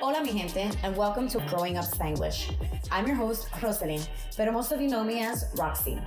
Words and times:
Hola, 0.00 0.22
mi 0.22 0.32
gente, 0.32 0.70
and 0.84 0.96
welcome 0.96 1.28
to 1.28 1.40
Growing 1.48 1.78
Up 1.78 1.84
Spanglish. 1.84 2.54
I'm 2.92 3.06
your 3.08 3.16
host, 3.16 3.50
Rosalyn, 3.60 4.06
but 4.36 4.52
most 4.52 4.70
of 4.70 4.80
you 4.80 4.88
know 4.88 5.02
me 5.02 5.20
as 5.24 5.46
Roxy. 5.56 6.00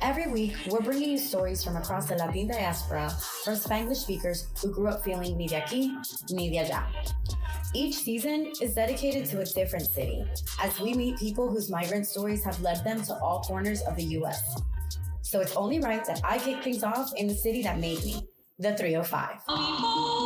Every 0.00 0.26
week, 0.26 0.56
we're 0.68 0.80
bringing 0.80 1.10
you 1.10 1.18
stories 1.18 1.62
from 1.62 1.76
across 1.76 2.08
the 2.08 2.16
Latin 2.16 2.48
diaspora 2.48 3.10
from 3.44 3.54
Spanglish 3.54 3.98
speakers 3.98 4.48
who 4.60 4.72
grew 4.72 4.88
up 4.88 5.04
feeling 5.04 5.36
ni 5.36 5.46
de 5.46 5.60
aquí, 5.60 5.92
ni 6.32 6.50
de 6.50 6.64
allá. 6.64 6.84
Each 7.74 7.94
season 7.94 8.50
is 8.60 8.74
dedicated 8.74 9.26
to 9.26 9.40
a 9.40 9.44
different 9.44 9.86
city 9.86 10.24
as 10.60 10.80
we 10.80 10.92
meet 10.92 11.16
people 11.16 11.48
whose 11.48 11.70
migrant 11.70 12.08
stories 12.08 12.42
have 12.42 12.60
led 12.60 12.82
them 12.82 13.02
to 13.02 13.14
all 13.20 13.40
corners 13.42 13.82
of 13.82 13.94
the 13.94 14.04
US. 14.18 14.42
So 15.22 15.40
it's 15.40 15.54
only 15.54 15.78
right 15.78 16.04
that 16.06 16.20
I 16.24 16.38
kick 16.38 16.64
things 16.64 16.82
off 16.82 17.12
in 17.16 17.28
the 17.28 17.34
city 17.34 17.62
that 17.62 17.78
made 17.78 18.04
me, 18.04 18.26
the 18.58 18.76
305. 18.76 20.19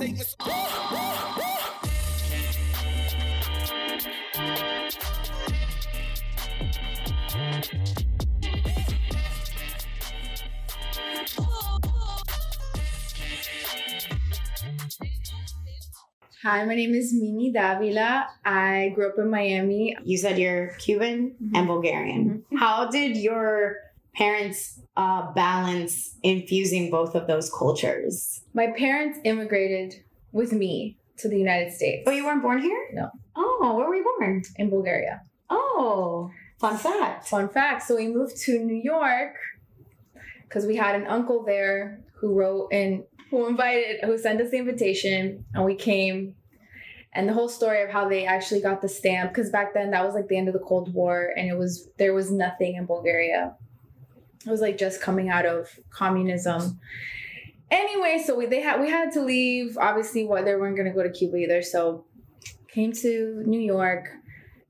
Hi, 0.00 0.06
my 16.64 16.74
name 16.74 16.94
is 16.94 17.12
Mimi 17.12 17.52
Davila. 17.52 18.26
I 18.42 18.92
grew 18.94 19.08
up 19.08 19.18
in 19.18 19.28
Miami. 19.28 19.94
You 20.02 20.16
said 20.16 20.38
you're 20.38 20.68
Cuban 20.78 21.36
and 21.38 21.52
mm-hmm. 21.52 21.66
Bulgarian. 21.66 22.44
Mm-hmm. 22.46 22.56
How 22.56 22.88
did 22.88 23.18
your 23.18 23.76
parents 24.20 24.78
uh, 24.98 25.32
balance 25.32 26.16
infusing 26.22 26.90
both 26.90 27.14
of 27.14 27.26
those 27.26 27.50
cultures? 27.50 28.42
My 28.52 28.68
parents 28.76 29.18
immigrated 29.24 29.94
with 30.32 30.52
me 30.52 30.98
to 31.18 31.28
the 31.28 31.38
United 31.38 31.72
States. 31.72 32.04
Oh, 32.06 32.10
you 32.10 32.24
weren't 32.26 32.42
born 32.42 32.60
here? 32.60 32.88
No. 32.92 33.10
Oh, 33.34 33.74
where 33.76 33.88
were 33.88 33.94
you 33.94 34.04
born? 34.18 34.42
in 34.56 34.68
Bulgaria. 34.68 35.22
Oh, 35.48 36.30
fun 36.58 36.76
fact. 36.76 37.28
Fun 37.28 37.48
fact. 37.48 37.82
So 37.86 37.96
we 37.96 38.08
moved 38.08 38.36
to 38.42 38.58
New 38.58 38.80
York 38.94 39.34
because 40.44 40.66
we 40.66 40.76
had 40.76 40.94
an 40.94 41.06
uncle 41.06 41.42
there 41.44 42.00
who 42.20 42.34
wrote 42.34 42.68
and 42.72 43.04
who 43.30 43.46
invited, 43.46 44.04
who 44.04 44.18
sent 44.18 44.40
us 44.42 44.50
the 44.50 44.58
invitation, 44.58 45.44
and 45.54 45.64
we 45.64 45.74
came. 45.74 46.34
And 47.12 47.28
the 47.28 47.32
whole 47.32 47.48
story 47.48 47.82
of 47.82 47.90
how 47.90 48.08
they 48.08 48.24
actually 48.24 48.60
got 48.60 48.82
the 48.82 48.88
stamp, 48.88 49.32
because 49.32 49.50
back 49.50 49.74
then 49.74 49.90
that 49.90 50.04
was 50.04 50.14
like 50.14 50.28
the 50.28 50.36
end 50.36 50.48
of 50.48 50.54
the 50.54 50.60
Cold 50.60 50.92
War, 50.94 51.32
and 51.36 51.48
it 51.48 51.56
was 51.56 51.88
there 51.98 52.14
was 52.14 52.30
nothing 52.30 52.76
in 52.76 52.86
Bulgaria. 52.86 53.56
It 54.46 54.50
was 54.50 54.60
like 54.60 54.78
just 54.78 55.00
coming 55.00 55.28
out 55.28 55.46
of 55.46 55.68
communism. 55.90 56.80
Anyway, 57.70 58.22
so 58.24 58.34
we 58.34 58.46
they 58.46 58.60
had 58.60 58.80
we 58.80 58.88
had 58.90 59.12
to 59.12 59.22
leave. 59.22 59.76
Obviously, 59.78 60.24
what 60.24 60.44
they 60.44 60.54
weren't 60.54 60.76
gonna 60.76 60.94
go 60.94 61.02
to 61.02 61.10
Cuba 61.10 61.36
either, 61.36 61.62
so 61.62 62.06
came 62.68 62.92
to 62.92 63.42
New 63.46 63.60
York, 63.60 64.08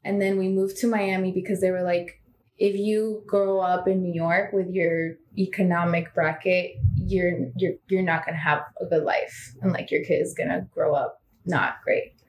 and 0.04 0.20
then 0.20 0.38
we 0.38 0.48
moved 0.48 0.76
to 0.78 0.86
Miami 0.86 1.32
because 1.32 1.60
they 1.60 1.70
were 1.70 1.82
like, 1.82 2.20
if 2.58 2.76
you 2.76 3.22
grow 3.26 3.60
up 3.60 3.88
in 3.88 4.02
New 4.02 4.12
York 4.12 4.52
with 4.52 4.68
your 4.68 5.14
economic 5.38 6.14
bracket, 6.14 6.72
you're 6.96 7.32
you're 7.56 7.74
you're 7.88 8.02
not 8.02 8.26
gonna 8.26 8.36
have 8.36 8.62
a 8.80 8.86
good 8.86 9.04
life, 9.04 9.54
and 9.62 9.72
like 9.72 9.90
your 9.90 10.04
kid 10.04 10.20
is 10.20 10.34
gonna 10.34 10.66
grow 10.74 10.94
up 10.94 11.22
not 11.46 11.76
great. 11.82 12.19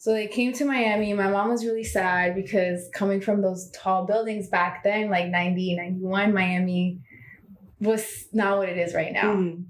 So 0.00 0.14
they 0.14 0.28
came 0.28 0.54
to 0.54 0.64
Miami. 0.64 1.12
My 1.12 1.28
mom 1.28 1.50
was 1.50 1.62
really 1.62 1.84
sad 1.84 2.34
because 2.34 2.88
coming 2.94 3.20
from 3.20 3.42
those 3.42 3.70
tall 3.72 4.06
buildings 4.06 4.48
back 4.48 4.82
then, 4.82 5.10
like 5.10 5.28
90, 5.28 5.76
91, 5.76 6.32
Miami 6.32 7.00
was 7.80 8.24
not 8.32 8.56
what 8.56 8.70
it 8.70 8.78
is 8.78 8.94
right 8.94 9.12
now. 9.12 9.34
Mm. 9.34 9.64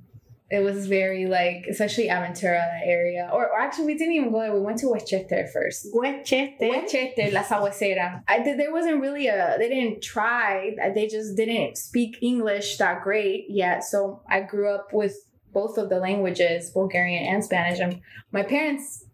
It 0.48 0.61
was 0.61 0.87
very 0.87 1.27
like, 1.27 1.67
especially 1.69 2.06
Aventura, 2.06 2.61
that 2.61 2.83
area. 2.84 3.28
Or, 3.33 3.48
or 3.48 3.59
actually, 3.59 3.87
we 3.87 3.98
didn't 3.98 4.14
even 4.14 4.31
go 4.31 4.39
there. 4.39 4.55
We 4.55 4.61
went 4.61 4.78
to 4.78 4.87
Huechete 4.87 5.50
first. 5.53 5.89
Huechete. 5.92 6.61
Huechete, 6.61 7.33
La 7.33 7.42
Sagüesera. 7.42 8.22
I 8.28 8.39
there 8.39 8.72
wasn't 8.72 9.00
really 9.00 9.27
a, 9.27 9.56
they 9.59 9.69
didn't 9.69 10.00
try. 10.00 10.77
They 10.94 11.09
just 11.09 11.37
didn't 11.37 11.76
speak 11.76 12.19
English 12.22 12.76
that 12.76 13.03
great 13.03 13.47
yet. 13.49 13.82
So 13.82 14.22
I 14.31 14.43
grew 14.43 14.72
up 14.72 14.93
with 14.93 15.16
both 15.53 15.76
of 15.76 15.88
the 15.88 15.99
languages, 15.99 16.71
Bulgarian 16.71 17.25
and 17.25 17.44
Spanish. 17.44 17.81
And 17.81 18.00
my 18.31 18.44
parents 18.44 19.06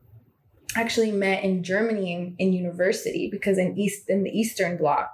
actually 0.76 1.10
met 1.10 1.42
in 1.42 1.62
Germany 1.62 2.34
in, 2.38 2.52
university 2.52 3.28
because 3.30 3.58
in 3.58 3.78
East, 3.78 4.08
in 4.08 4.22
the 4.22 4.30
Eastern 4.30 4.76
Bloc. 4.76 5.10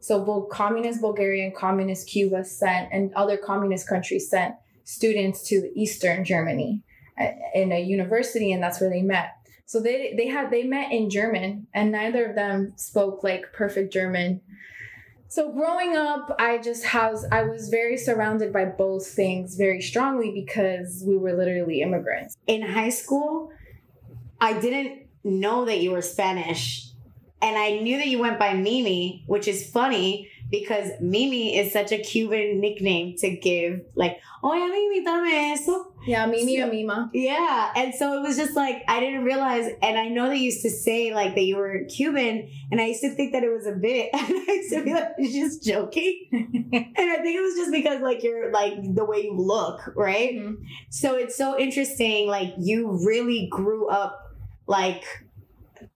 So 0.00 0.24
both 0.24 0.50
communist 0.50 1.00
Bulgaria 1.00 1.44
and 1.44 1.54
communist 1.54 2.08
Cuba 2.08 2.44
sent, 2.44 2.88
and 2.92 3.12
other 3.14 3.36
communist 3.36 3.88
countries 3.88 4.28
sent 4.28 4.54
students 4.84 5.42
to 5.48 5.70
Eastern 5.74 6.24
Germany 6.24 6.82
uh, 7.18 7.28
in 7.54 7.72
a 7.72 7.80
university, 7.80 8.52
and 8.52 8.62
that's 8.62 8.80
where 8.80 8.90
they 8.90 9.02
met. 9.02 9.30
So 9.66 9.80
they 9.80 10.14
they 10.16 10.28
had 10.28 10.50
they 10.50 10.64
met 10.64 10.92
in 10.92 11.08
German, 11.08 11.66
and 11.72 11.90
neither 11.90 12.26
of 12.26 12.34
them 12.34 12.74
spoke 12.76 13.24
like 13.24 13.52
perfect 13.52 13.92
German. 13.92 14.42
So 15.28 15.50
growing 15.50 15.96
up, 15.96 16.36
I 16.38 16.58
just 16.58 16.84
has 16.84 17.26
I 17.32 17.42
was 17.42 17.70
very 17.70 17.96
surrounded 17.96 18.52
by 18.52 18.66
both 18.66 19.06
things 19.06 19.56
very 19.56 19.80
strongly 19.80 20.30
because 20.32 21.02
we 21.06 21.16
were 21.16 21.32
literally 21.32 21.80
immigrants. 21.80 22.36
In 22.46 22.60
high 22.60 22.90
school, 22.90 23.50
I 24.40 24.58
didn't 24.58 25.06
know 25.22 25.64
that 25.64 25.80
you 25.80 25.92
were 25.92 26.02
Spanish. 26.02 26.90
And 27.40 27.56
I 27.56 27.80
knew 27.80 27.98
that 27.98 28.06
you 28.06 28.18
went 28.18 28.38
by 28.38 28.54
Mimi, 28.54 29.24
which 29.26 29.48
is 29.48 29.70
funny 29.70 30.30
because 30.50 30.90
Mimi 31.00 31.56
is 31.58 31.72
such 31.72 31.90
a 31.92 31.98
Cuban 31.98 32.60
nickname 32.60 33.16
to 33.18 33.30
give. 33.36 33.80
Like, 33.96 34.18
oh, 34.42 34.54
yeah, 34.54 34.68
Mimi, 34.68 35.04
dame 35.04 35.52
eso. 35.52 35.92
Yeah, 36.06 36.26
Mimi 36.26 36.58
So- 36.58 36.68
or 36.68 36.70
Mima. 36.70 37.10
Yeah. 37.14 37.72
And 37.74 37.94
so 37.94 38.12
it 38.18 38.22
was 38.22 38.36
just 38.36 38.54
like, 38.54 38.82
I 38.86 39.00
didn't 39.00 39.24
realize. 39.24 39.70
And 39.82 39.98
I 39.98 40.08
know 40.08 40.28
they 40.28 40.36
used 40.36 40.62
to 40.62 40.70
say 40.70 41.14
like 41.14 41.34
that 41.34 41.42
you 41.44 41.56
were 41.56 41.84
Cuban. 41.88 42.48
And 42.70 42.80
I 42.80 42.86
used 42.86 43.00
to 43.00 43.10
think 43.14 43.32
that 43.32 43.42
it 43.42 43.50
was 43.50 43.66
a 43.66 43.72
bit. 43.72 44.10
And 44.14 44.22
I 44.22 44.52
used 44.52 44.72
to 44.74 44.84
be 44.84 44.92
like, 44.92 45.08
she's 45.18 45.34
just 45.34 45.64
joking. 45.64 46.28
and 46.32 47.10
I 47.10 47.16
think 47.22 47.36
it 47.36 47.42
was 47.42 47.54
just 47.56 47.72
because 47.72 48.00
like 48.02 48.22
you're 48.22 48.52
like 48.52 48.74
the 48.94 49.04
way 49.04 49.24
you 49.24 49.34
look, 49.36 49.80
right? 49.96 50.34
Mhm. 50.34 50.56
So 50.90 51.14
it's 51.16 51.36
so 51.36 51.58
interesting. 51.58 52.28
Like 52.28 52.52
you 52.58 53.00
really 53.04 53.48
grew 53.50 53.88
up 53.88 54.20
like 54.66 55.04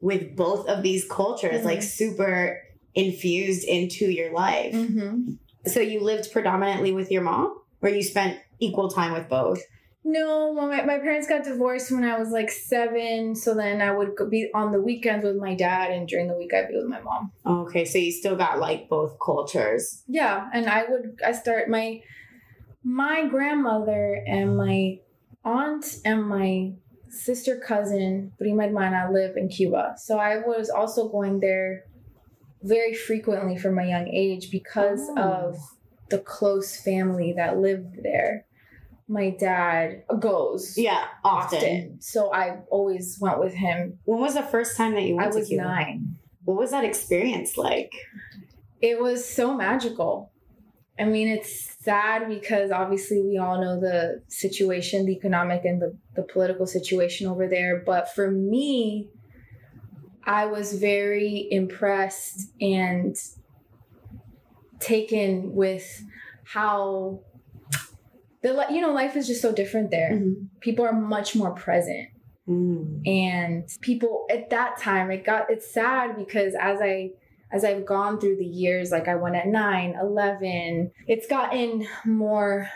with 0.01 0.37
both 0.37 0.67
of 0.69 0.83
these 0.83 1.05
cultures, 1.09 1.61
Mhm. 1.63 1.65
like 1.65 1.83
super 1.83 2.63
infused 2.99 3.65
into 3.65 4.11
your 4.11 4.33
life. 4.33 4.75
Mhm. 4.75 5.39
So 5.67 5.81
you 5.81 6.01
lived 6.01 6.33
predominantly 6.33 6.93
with 6.93 7.11
your 7.11 7.23
mom, 7.23 7.55
or 7.81 7.89
you 7.89 8.03
spent 8.03 8.39
equal 8.59 8.89
time 8.91 9.13
with 9.13 9.29
both? 9.29 9.63
No, 10.05 10.53
well, 10.57 10.69
my, 10.69 10.83
my 10.85 10.99
parents 10.99 11.29
got 11.29 11.45
divorced 11.45 11.93
when 11.93 12.03
I 12.03 12.19
was 12.19 12.31
like 12.31 12.51
seven. 12.51 13.35
So 13.35 13.55
then 13.55 13.83
I 13.83 13.91
would 13.93 14.11
be 14.31 14.51
on 14.55 14.73
the 14.73 14.81
weekends 14.81 15.25
with 15.25 15.37
my 15.37 15.55
dad, 15.55 15.91
and 15.91 16.09
during 16.09 16.29
the 16.29 16.37
week 16.37 16.53
I'd 16.55 16.69
be 16.69 16.77
with 16.77 16.87
my 16.87 17.01
mom. 17.01 17.31
Okay, 17.47 17.85
so 17.85 17.99
you 17.99 18.11
still 18.11 18.37
got 18.37 18.59
like 18.59 18.89
both 18.89 19.17
cultures. 19.25 20.03
Yeah, 20.09 20.49
and 20.53 20.69
I 20.69 20.85
would 20.89 21.21
I 21.25 21.33
start 21.33 21.69
my 21.69 22.01
my 22.83 23.27
grandmother 23.29 24.25
and 24.27 24.57
my 24.57 24.99
aunt 25.45 25.85
and 26.05 26.23
my 26.29 26.73
sister 27.11 27.55
cousin 27.59 28.33
prima 28.39 28.65
hermana 28.65 29.11
live 29.13 29.37
in 29.37 29.49
Cuba. 29.49 29.95
So 29.99 30.19
I 30.19 30.39
was 30.39 30.71
also 30.71 31.09
going 31.09 31.41
there 31.41 31.85
very 32.63 32.95
frequently 32.95 33.57
from 33.57 33.79
a 33.79 33.87
young 33.87 34.09
age 34.09 34.51
because 34.51 35.09
Oh. 35.17 35.23
of 35.23 35.59
the 36.11 36.19
close 36.19 36.77
family 36.81 37.33
that 37.37 37.59
lived 37.59 38.03
there. 38.03 38.47
My 39.07 39.31
dad 39.31 40.03
goes 40.19 40.77
Yeah, 40.77 41.05
often. 41.25 41.59
often. 41.59 41.97
So 42.01 42.33
I 42.33 42.59
always 42.71 43.19
went 43.21 43.41
with 43.41 43.55
him. 43.55 43.99
When 44.05 44.21
was 44.21 44.35
the 44.35 44.43
first 44.43 44.77
time 44.77 44.95
that 44.95 45.03
you 45.03 45.15
I 45.19 45.23
went 45.23 45.33
to 45.35 45.39
was 45.41 45.51
nine. 45.51 46.17
What 46.45 46.59
was 46.59 46.71
that 46.71 46.85
experience 46.85 47.57
like? 47.57 47.93
It 48.81 49.01
was 49.01 49.25
so 49.29 49.55
magical. 49.55 50.31
I 50.99 51.05
mean, 51.05 51.29
it's 51.29 51.77
sad 51.83 52.29
because 52.29 52.71
obviously 52.71 53.23
we 53.23 53.39
all 53.39 53.61
know 53.61 53.79
the 53.81 54.23
situation, 54.29 55.07
the 55.07 55.13
economic 55.13 55.65
and 55.65 55.81
the, 55.81 55.97
the 56.17 56.23
political 56.23 56.67
situation 56.67 57.27
over 57.29 57.47
there. 57.47 57.83
But 57.85 58.13
for 58.15 58.31
me, 58.31 59.09
I 60.29 60.47
was 60.47 60.75
very 60.75 61.49
impressed 61.51 62.53
and 62.61 63.17
taken 64.79 65.55
with 65.55 66.05
how 66.45 67.21
the 68.43 68.67
you 68.71 68.81
know 68.81 68.93
life 68.93 69.17
is 69.17 69.27
just 69.27 69.43
so 69.43 69.53
different 69.53 69.91
there. 69.91 70.21
People 70.61 70.85
are 70.85 70.93
much 70.93 71.35
more 71.35 71.51
present 71.51 72.09
Mm. 72.49 73.07
and 73.07 73.69
people 73.83 74.25
at 74.31 74.49
that 74.49 74.79
time 74.79 75.11
it 75.11 75.23
got 75.23 75.51
it's 75.51 75.71
sad 75.71 76.17
because 76.17 76.55
as 76.59 76.79
i 76.81 77.11
as 77.53 77.63
i've 77.63 77.85
gone 77.85 78.19
through 78.19 78.37
the 78.37 78.47
years 78.47 78.91
like 78.91 79.07
i 79.07 79.15
went 79.15 79.37
at 79.37 79.47
9 79.47 79.95
11 80.01 80.91
it's 81.07 81.27
gotten 81.27 81.87
more 82.07 82.71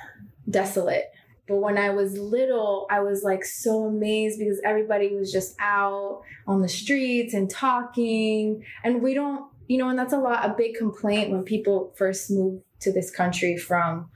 desolate 0.51 1.11
but 1.49 1.57
when 1.57 1.77
i 1.79 1.91
was 1.91 2.17
little 2.19 2.87
i 2.91 3.01
was 3.01 3.23
like 3.23 3.45
so 3.45 3.85
amazed 3.87 4.39
because 4.39 4.61
everybody 4.65 5.15
was 5.15 5.33
just 5.33 5.55
out 5.61 6.23
on 6.47 6.63
the 6.63 6.69
streets 6.69 7.35
and 7.35 7.51
talking 7.51 8.65
and 8.85 9.03
we 9.03 9.15
don't 9.15 9.45
you 9.69 9.79
know 9.79 9.89
and 9.89 9.99
that's 9.99 10.13
a 10.13 10.19
lot 10.19 10.45
a 10.45 10.55
big 10.55 10.75
complaint 10.75 11.31
when 11.31 11.43
people 11.43 11.93
first 11.97 12.31
move 12.31 12.63
to 12.81 12.93
this 12.93 13.11
country 13.11 13.57
from 13.57 14.09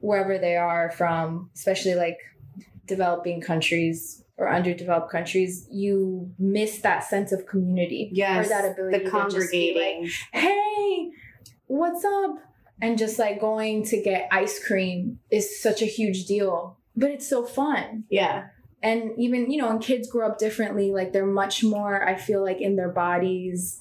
wherever 0.00 0.38
they 0.38 0.56
are 0.56 0.90
from 0.90 1.50
especially 1.54 1.94
like 1.94 2.18
developing 2.86 3.40
countries 3.40 4.24
or 4.38 4.52
underdeveloped 4.52 5.10
countries, 5.10 5.68
you 5.70 6.32
miss 6.38 6.78
that 6.80 7.04
sense 7.04 7.30
of 7.32 7.46
community 7.46 8.10
Yes. 8.12 8.46
or 8.46 8.48
that 8.48 8.72
ability 8.72 9.04
the 9.04 9.04
to 9.04 9.10
just 9.30 9.52
be 9.52 9.72
like, 9.74 9.84
congregating. 9.92 10.10
hey, 10.32 11.10
what's 11.66 12.04
up? 12.04 12.36
And 12.82 12.98
just 12.98 13.18
like 13.18 13.40
going 13.40 13.84
to 13.86 14.02
get 14.02 14.28
ice 14.30 14.62
cream 14.62 15.20
is 15.30 15.62
such 15.62 15.80
a 15.80 15.86
huge 15.86 16.26
deal, 16.26 16.76
but 16.96 17.10
it's 17.10 17.26
so 17.28 17.44
fun. 17.46 18.04
yeah. 18.10 18.48
And 18.82 19.12
even, 19.16 19.48
you 19.52 19.58
know, 19.62 19.68
when 19.68 19.78
kids 19.78 20.10
grow 20.10 20.26
up 20.26 20.38
differently, 20.38 20.90
like 20.90 21.12
they're 21.12 21.24
much 21.24 21.62
more, 21.62 22.04
I 22.06 22.16
feel 22.16 22.42
like, 22.42 22.60
in 22.60 22.74
their 22.74 22.88
bodies. 22.88 23.80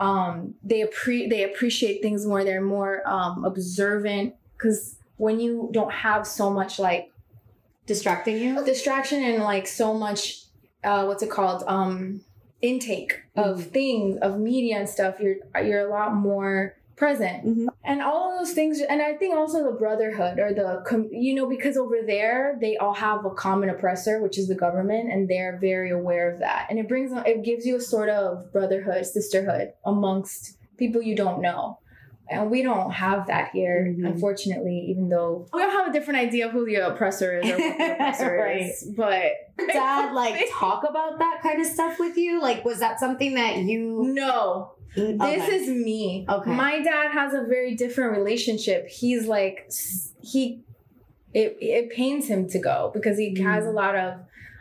Um, 0.00 0.54
they 0.64 0.82
appre- 0.82 1.30
they 1.30 1.44
appreciate 1.44 2.02
things 2.02 2.26
more. 2.26 2.42
They're 2.42 2.60
more 2.60 3.06
um, 3.08 3.44
observant 3.44 4.34
because 4.56 4.96
when 5.18 5.38
you 5.38 5.68
don't 5.70 5.92
have 5.92 6.26
so 6.26 6.50
much 6.50 6.80
like 6.80 7.12
Distracting 7.86 8.38
you? 8.38 8.64
distraction 8.64 9.22
and 9.22 9.42
like 9.42 9.66
so 9.66 9.94
much 9.94 10.44
uh 10.84 11.04
what's 11.04 11.22
it 11.22 11.30
called 11.30 11.62
um 11.66 12.20
intake 12.62 13.20
of 13.36 13.64
things 13.66 14.16
of 14.20 14.38
media 14.38 14.78
and 14.78 14.88
stuff 14.88 15.18
you're 15.20 15.36
you're 15.64 15.86
a 15.86 15.90
lot 15.90 16.14
more 16.14 16.76
present 16.96 17.44
Mhm. 17.44 17.66
And 17.82 18.02
all 18.02 18.32
of 18.32 18.38
those 18.38 18.54
things 18.54 18.80
and 18.80 19.00
i 19.00 19.14
think 19.14 19.34
also 19.34 19.64
the 19.64 19.78
brotherhood 19.78 20.38
or 20.38 20.52
the 20.52 21.08
you 21.10 21.34
know 21.34 21.48
because 21.48 21.76
over 21.76 21.96
there 22.06 22.58
they 22.60 22.76
all 22.76 22.94
have 22.94 23.24
a 23.24 23.30
common 23.30 23.70
oppressor 23.70 24.22
which 24.22 24.38
is 24.38 24.48
the 24.48 24.54
government 24.54 25.10
and 25.10 25.28
they're 25.28 25.58
very 25.60 25.90
aware 25.90 26.30
of 26.30 26.40
that. 26.40 26.66
And 26.70 26.78
it 26.78 26.88
brings 26.88 27.12
it 27.26 27.44
gives 27.44 27.66
you 27.66 27.76
a 27.76 27.80
sort 27.80 28.08
of 28.08 28.52
brotherhood 28.52 29.06
sisterhood 29.06 29.72
amongst 29.84 30.56
people 30.76 31.02
you 31.02 31.16
don't 31.16 31.42
know 31.42 31.78
and 32.30 32.50
we 32.50 32.62
don't 32.62 32.90
have 32.92 33.26
that 33.26 33.50
here 33.52 33.92
Mhm. 33.98 34.06
unfortunately 34.06 34.86
even 34.88 35.08
though 35.08 35.46
we 35.52 35.62
all 35.62 35.70
have 35.70 35.88
a 35.88 35.92
different 35.92 36.20
idea 36.20 36.46
of 36.46 36.52
who 36.52 36.64
the 36.64 36.76
oppressor 36.76 37.38
is 37.38 37.50
or 37.50 37.58
what 37.58 37.78
the 37.78 37.92
oppressor 37.92 38.36
Right. 38.44 38.62
is 38.62 38.92
but 38.96 39.32
Dad, 39.72 40.12
like, 40.22 40.48
talk 40.52 40.84
about 40.88 41.18
that 41.18 41.40
kind 41.42 41.60
of 41.60 41.66
stuff 41.66 41.98
with 41.98 42.16
you? 42.16 42.40
Like, 42.40 42.64
was 42.64 42.78
that 42.80 42.98
something 42.98 43.34
that 43.34 43.58
you. 43.58 44.02
no 44.14 44.72
This 44.96 45.20
Okay. 45.20 45.54
is 45.56 45.68
me. 45.68 46.26
Okay. 46.28 46.50
My 46.50 46.80
dad 46.82 47.12
has 47.12 47.34
a 47.34 47.42
very 47.46 47.74
different 47.76 48.16
relationship. 48.16 48.88
He's 48.88 49.26
like 49.26 49.70
he 50.22 50.62
it 51.34 51.56
it 51.60 51.90
pains 51.90 52.26
him 52.26 52.48
to 52.48 52.58
go 52.58 52.90
because 52.94 53.16
he 53.18 53.38
has 53.42 53.64
Mm. 53.64 53.68
a 53.68 53.70
lot 53.72 53.94
of 53.96 54.14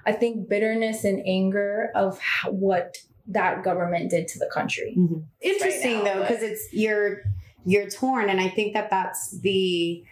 I 0.05 0.11
think 0.11 0.49
bitterness 0.49 1.03
and 1.03 1.21
anger 1.25 1.91
of 1.95 2.19
how, 2.19 2.51
what 2.51 2.97
that 3.27 3.63
government 3.63 4.09
did 4.09 4.27
to 4.29 4.39
the 4.39 4.49
country. 4.51 4.97
interesting 5.41 5.95
right 5.97 6.03
now, 6.03 6.13
though 6.15 6.21
because 6.21 6.41
it's 6.43 6.67
you're 6.73 7.21
you're 7.69 7.89
torn. 7.89 8.29
And 8.29 8.39
i 8.39 8.49
think 8.49 8.73
that 8.73 8.89
that's 8.89 9.39
the 9.39 10.03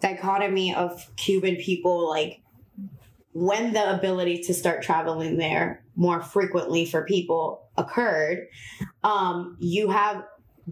dichotomy 0.00 0.74
of 0.74 1.10
cuban 1.16 1.56
people 1.56 2.08
like 2.08 2.40
when 3.32 3.72
the 3.72 3.94
ability 3.94 4.42
to 4.42 4.54
start 4.54 4.82
traveling 4.82 5.36
there 5.36 5.84
more 5.94 6.22
frequently 6.22 6.86
for 6.86 7.04
people 7.04 7.68
occurred 7.76 8.46
um 9.04 9.56
you 9.60 9.90
have 9.90 10.24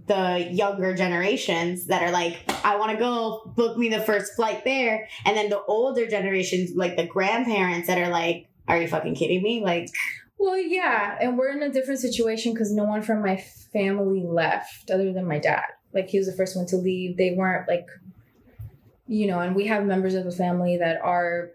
the 0.07 0.49
younger 0.51 0.95
generations 0.95 1.87
that 1.87 2.03
are 2.03 2.11
like 2.11 2.39
i 2.65 2.77
want 2.77 2.93
to 2.93 2.97
go 2.97 3.53
book 3.57 3.77
me 3.77 3.89
the 3.89 4.01
first 4.01 4.35
flight 4.35 4.65
there. 4.65 5.09
And 5.25 5.37
then 5.37 5.51
the 5.51 5.63
older 5.65 6.07
generations 6.07 6.71
like 6.77 6.97
the 6.97 7.07
grandparents 7.07 7.89
that 7.89 7.99
are 7.99 8.09
like 8.09 8.49
are 8.69 8.81
you 8.81 8.87
fucking 8.87 9.15
kidding 9.15 9.43
me? 9.43 9.63
Like 9.63 9.89
Well, 10.39 10.59
yeah, 10.59 11.19
and 11.21 11.37
we're 11.37 11.51
in 11.51 11.63
a 11.63 11.73
different 11.73 12.01
situation 12.01 12.53
because 12.53 12.73
no 12.73 12.85
one 12.85 13.03
from 13.03 13.23
my 13.23 13.37
family 13.73 14.23
left 14.23 14.91
other 14.91 15.13
than 15.13 15.27
my 15.27 15.39
dad. 15.39 15.65
Like 15.93 16.09
he 16.09 16.19
was 16.19 16.27
the 16.27 16.35
first 16.35 16.57
one 16.57 16.67
to 16.67 16.77
leave. 16.77 17.17
They 17.17 17.33
weren't 17.33 17.69
like, 17.69 17.87
you 19.07 19.27
know, 19.27 19.41
and 19.41 19.57
we 19.57 19.67
have 19.67 19.85
members 19.85 20.15
of 20.15 20.25
the 20.25 20.33
family 20.33 20.77
that 20.77 21.01
are 21.03 21.51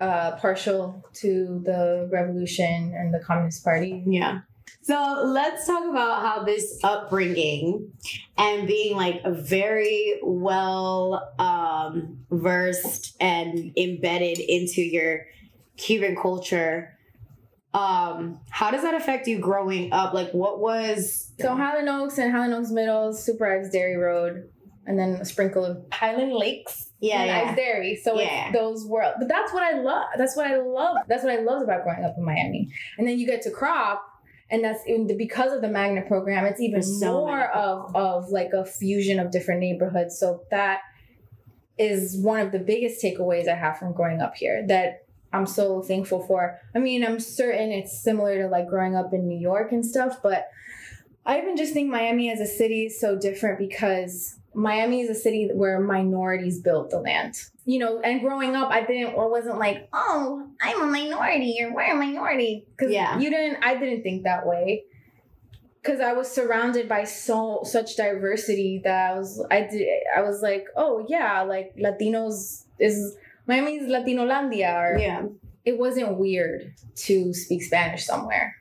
uh, 0.00 0.32
partial 0.36 1.04
to 1.14 1.62
the 1.64 2.08
revolution 2.12 2.94
and 2.96 3.12
the 3.12 3.20
Communist 3.20 3.64
Party. 3.64 4.02
Yeah. 4.06 4.40
So 4.82 5.22
let's 5.24 5.66
talk 5.66 5.88
about 5.88 6.20
how 6.20 6.44
this 6.44 6.78
upbringing 6.84 7.90
and 8.36 8.66
being 8.66 8.96
like 8.96 9.22
a 9.24 9.32
very 9.32 10.20
well 10.22 11.32
um, 11.38 12.18
versed 12.30 13.16
and 13.18 13.72
embedded 13.78 14.38
into 14.40 14.82
your 14.82 15.26
Cuban 15.78 16.16
culture. 16.20 16.98
Um, 17.74 18.38
how 18.50 18.70
does 18.70 18.82
that 18.82 18.94
affect 18.94 19.26
you 19.26 19.38
growing 19.40 19.92
up? 19.92 20.14
Like, 20.14 20.30
what 20.32 20.60
was 20.60 21.32
So 21.40 21.54
Highland 21.56 21.88
Oaks 21.88 22.18
and 22.18 22.30
Highland 22.32 22.54
Oaks 22.54 22.70
Middle, 22.70 23.12
Super 23.12 23.46
Ives 23.52 23.70
Dairy 23.70 23.96
Road, 23.96 24.48
and 24.86 24.98
then 24.98 25.14
a 25.16 25.24
sprinkle 25.24 25.64
of 25.64 25.84
Highland 25.92 26.32
Lakes. 26.32 26.92
yeah, 27.00 27.20
and 27.22 27.26
yeah, 27.28 27.48
Ives 27.50 27.56
Dairy. 27.56 27.96
So 27.96 28.20
Yeah. 28.20 28.46
it's 28.48 28.56
those 28.56 28.86
were, 28.86 29.12
But 29.18 29.28
that's 29.28 29.52
what 29.52 29.62
I 29.62 29.80
love. 29.80 30.06
That's 30.16 30.36
what 30.36 30.46
I 30.46 30.56
love. 30.58 30.96
That's 31.08 31.24
what 31.24 31.32
I 31.32 31.40
loved 31.42 31.64
about 31.64 31.82
growing 31.82 32.04
up 32.04 32.14
in 32.16 32.24
Miami. 32.24 32.70
And 32.96 33.06
then 33.08 33.18
you 33.18 33.26
get 33.26 33.42
to 33.42 33.50
Krop. 33.50 33.98
And 34.50 34.62
that's 34.62 34.80
in 34.86 35.06
the, 35.06 35.14
because 35.16 35.52
of 35.52 35.62
the 35.62 35.68
magnet 35.68 36.06
program, 36.06 36.44
it's 36.44 36.60
even 36.60 36.82
so 36.82 37.12
more 37.26 37.48
of, 37.50 37.96
of 37.96 38.28
like 38.28 38.50
a 38.52 38.64
fusion 38.64 39.18
of 39.18 39.32
different 39.32 39.60
neighborhoods. 39.60 40.18
So 40.18 40.42
that 40.50 40.80
is 41.78 42.16
one 42.22 42.40
of 42.40 42.52
the 42.52 42.58
biggest 42.58 43.02
takeaways 43.02 43.48
I 43.48 43.54
have 43.54 43.78
from 43.78 43.94
growing 43.94 44.20
up 44.20 44.34
here 44.36 44.64
that 44.68 45.03
I'm 45.34 45.46
so 45.46 45.82
thankful 45.82 46.22
for. 46.26 46.60
I 46.74 46.78
mean, 46.78 47.04
I'm 47.04 47.18
certain 47.18 47.72
it's 47.72 48.02
similar 48.02 48.42
to 48.42 48.48
like 48.48 48.68
growing 48.68 48.94
up 48.94 49.12
in 49.12 49.26
New 49.26 49.38
York 49.38 49.72
and 49.72 49.84
stuff, 49.84 50.22
but 50.22 50.48
I 51.26 51.38
even 51.38 51.56
just 51.56 51.72
think 51.72 51.90
Miami 51.90 52.30
as 52.30 52.40
a 52.40 52.46
city 52.46 52.86
is 52.86 53.00
so 53.00 53.18
different 53.18 53.58
because 53.58 54.36
Miami 54.54 55.00
is 55.00 55.10
a 55.10 55.14
city 55.14 55.50
where 55.52 55.80
minorities 55.80 56.60
built 56.60 56.90
the 56.90 57.00
land. 57.00 57.34
You 57.64 57.78
know, 57.80 58.00
and 58.00 58.20
growing 58.20 58.54
up, 58.54 58.70
I 58.70 58.84
didn't, 58.84 59.14
or 59.14 59.30
wasn't 59.30 59.58
like, 59.58 59.88
oh, 59.92 60.46
I'm 60.60 60.82
a 60.82 60.86
minority 60.86 61.58
or 61.62 61.74
we're 61.74 61.92
a 61.92 61.94
minority. 61.96 62.66
Because 62.76 62.92
Yeah. 62.92 63.18
you 63.18 63.30
didn't, 63.30 63.64
I 63.64 63.74
didn't 63.76 64.02
think 64.02 64.24
that 64.24 64.46
way. 64.46 64.84
Because 65.82 66.00
I 66.00 66.12
was 66.12 66.30
surrounded 66.30 66.88
by 66.88 67.04
so 67.04 67.60
such 67.64 67.96
diversity 67.96 68.80
that 68.84 69.10
I 69.12 69.18
was, 69.18 69.44
I 69.50 69.62
did, 69.62 69.88
I 70.16 70.22
was 70.22 70.42
like, 70.42 70.66
oh 70.76 71.04
yeah, 71.08 71.42
like 71.42 71.74
Latinos 71.76 72.64
is 72.78 73.16
Miami's 73.46 73.82
Latinolandia, 73.82 74.74
or 74.74 74.98
yeah. 74.98 75.22
it 75.64 75.78
wasn't 75.78 76.16
weird 76.18 76.74
to 76.96 77.34
speak 77.34 77.62
Spanish 77.62 78.04
somewhere. 78.04 78.56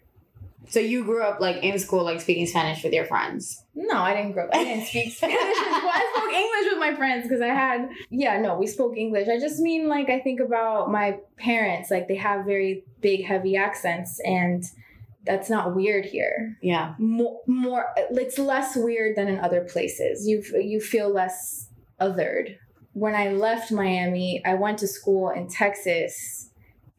So 0.70 0.80
you 0.80 1.04
grew 1.04 1.22
up 1.22 1.40
like 1.40 1.58
in 1.58 1.78
school, 1.78 2.04
like 2.04 2.22
speaking 2.22 2.48
Spanish 2.48 2.84
with 2.84 2.94
your 2.94 3.06
friends. 3.06 3.64
No, 3.76 3.98
I 3.98 4.16
didn't 4.16 4.32
grow. 4.32 4.46
up. 4.46 4.56
I 4.56 4.64
didn't 4.64 4.86
speak 4.86 5.14
Spanish. 5.18 5.36
I 5.38 6.12
spoke 6.16 6.34
English 6.34 6.72
with 6.72 6.80
my 6.80 6.96
friends 6.96 7.24
because 7.24 7.42
I 7.42 7.48
had. 7.48 7.90
Yeah, 8.10 8.40
no, 8.40 8.58
we 8.58 8.68
spoke 8.68 8.98
English. 8.98 9.28
I 9.28 9.40
just 9.40 9.60
mean 9.60 9.88
like 9.88 10.10
I 10.10 10.20
think 10.20 10.40
about 10.40 10.92
my 10.92 11.20
parents. 11.38 11.92
Like 11.92 12.08
they 12.08 12.16
have 12.16 12.46
very 12.46 12.84
big, 13.02 13.24
heavy 13.26 13.56
accents, 13.56 14.20
and 14.26 14.64
that's 15.26 15.50
not 15.50 15.76
weird 15.76 16.06
here. 16.06 16.58
Yeah. 16.62 16.96
More, 16.98 17.40
more. 17.48 17.94
It's 18.12 18.40
less 18.40 18.76
weird 18.76 19.16
than 19.16 19.28
in 19.28 19.40
other 19.40 19.62
places. 19.62 20.28
You 20.28 20.44
you 20.60 20.80
feel 20.80 21.14
less 21.14 21.70
othered. 22.00 22.58
When 22.94 23.16
I 23.16 23.30
left 23.30 23.72
Miami, 23.72 24.42
I 24.46 24.54
went 24.54 24.78
to 24.80 24.88
school 24.88 25.30
in 25.32 25.48
Texas, 25.48 26.50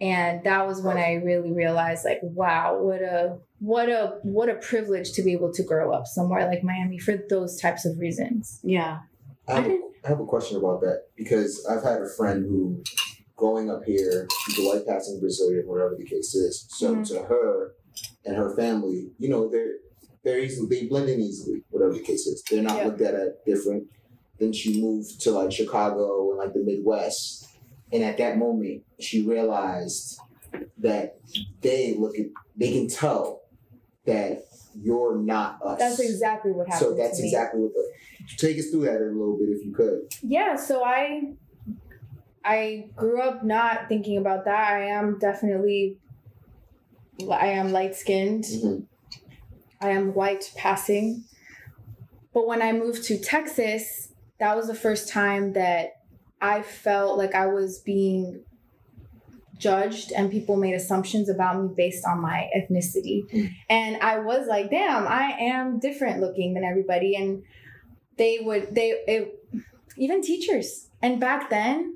and 0.00 0.42
that 0.44 0.66
was 0.66 0.82
when 0.82 0.96
I 0.96 1.14
really 1.14 1.52
realized, 1.52 2.04
like, 2.04 2.18
wow, 2.22 2.78
what 2.80 3.00
a 3.00 3.38
what 3.60 3.88
a 3.88 4.18
what 4.22 4.48
a 4.48 4.54
privilege 4.56 5.12
to 5.12 5.22
be 5.22 5.32
able 5.32 5.52
to 5.52 5.62
grow 5.62 5.92
up 5.92 6.06
somewhere 6.06 6.46
like 6.46 6.62
Miami 6.64 6.98
for 6.98 7.16
those 7.30 7.60
types 7.60 7.84
of 7.86 7.98
reasons. 7.98 8.60
Yeah. 8.62 8.98
I 9.46 9.54
have, 9.54 9.66
a, 9.66 9.78
I 10.04 10.08
have 10.08 10.20
a 10.20 10.24
question 10.26 10.56
about 10.56 10.80
that 10.80 11.04
because 11.16 11.64
I've 11.70 11.82
had 11.82 12.00
a 12.00 12.08
friend 12.16 12.44
who, 12.44 12.82
growing 13.36 13.70
up 13.70 13.84
here, 13.84 14.26
she's 14.46 14.58
a 14.58 14.62
white 14.68 14.86
passing 14.86 15.20
Brazilian, 15.20 15.66
whatever 15.66 15.94
the 15.98 16.04
case 16.06 16.34
is. 16.34 16.66
So 16.70 16.96
Mhm. 16.96 17.06
to 17.08 17.22
her 17.24 17.74
and 18.24 18.34
her 18.36 18.56
family, 18.56 19.10
you 19.18 19.28
know, 19.28 19.48
they're 19.48 19.74
they're 20.24 20.38
easily 20.40 20.66
they 20.68 20.86
blend 20.86 21.08
in 21.10 21.20
easily, 21.20 21.62
whatever 21.70 21.92
the 21.92 22.00
case 22.02 22.26
is. 22.26 22.42
They're 22.50 22.62
not 22.62 22.78
Yeah. 22.78 22.86
looked 22.86 23.02
at 23.02 23.14
as 23.14 23.32
different. 23.46 23.86
Then 24.38 24.52
she 24.52 24.80
moved 24.80 25.20
to 25.22 25.30
like 25.30 25.52
Chicago 25.52 26.30
and 26.30 26.38
like 26.38 26.52
the 26.52 26.60
Midwest, 26.64 27.48
and 27.92 28.02
at 28.02 28.18
that 28.18 28.36
moment, 28.38 28.82
she 29.00 29.24
realized 29.26 30.18
that 30.78 31.18
they 31.60 31.94
look 31.96 32.18
at 32.18 32.26
they 32.56 32.72
can 32.72 32.88
tell 32.88 33.42
that 34.06 34.44
you're 34.76 35.16
not 35.16 35.60
us. 35.64 35.78
That's 35.78 36.00
exactly 36.00 36.50
what 36.52 36.68
happened. 36.68 36.90
So 36.90 36.94
that's 36.96 37.20
exactly 37.20 37.60
what 37.60 37.72
the. 37.74 37.92
Take 38.38 38.58
us 38.58 38.70
through 38.70 38.86
that 38.86 38.96
a 38.96 39.04
little 39.04 39.36
bit 39.38 39.48
if 39.50 39.64
you 39.66 39.72
could. 39.74 40.00
yeah 40.22 40.56
so 40.56 40.82
i 40.82 41.32
i 42.42 42.88
grew 42.96 43.20
up 43.20 43.44
not 43.44 43.86
thinking 43.88 44.16
about 44.16 44.46
that 44.46 44.72
i 44.72 44.86
am 44.86 45.18
definitely 45.18 45.98
i 47.30 47.48
am 47.48 47.70
light 47.72 47.94
skinned 47.94 48.44
Mhm. 48.44 48.86
i 49.82 49.90
am 49.90 50.14
white 50.14 50.50
passing 50.56 51.24
but 52.32 52.46
when 52.46 52.62
i 52.62 52.72
moved 52.72 53.04
to 53.04 53.18
texas 53.18 54.08
that 54.38 54.56
was 54.56 54.66
the 54.66 54.74
first 54.74 55.08
time 55.08 55.52
that 55.52 55.92
i 56.40 56.62
felt 56.62 57.16
like 57.18 57.34
i 57.34 57.46
was 57.46 57.78
being 57.80 58.42
judged 59.56 60.12
and 60.12 60.30
people 60.30 60.56
made 60.56 60.74
assumptions 60.74 61.28
about 61.28 61.62
me 61.62 61.68
based 61.76 62.04
on 62.06 62.20
my 62.20 62.48
ethnicity 62.56 63.22
Mm. 63.32 63.50
and 63.70 63.96
i 63.98 64.18
was 64.18 64.46
like 64.48 64.70
damn 64.70 65.06
i 65.06 65.36
am 65.40 65.78
different 65.78 66.20
looking 66.20 66.54
than 66.54 66.64
everybody 66.64 67.14
and 67.14 67.42
they 68.18 68.40
would 68.42 68.74
they 68.74 68.90
it, 69.06 69.38
even 69.96 70.22
teachers 70.22 70.90
and 71.02 71.20
back 71.20 71.50
then 71.50 71.94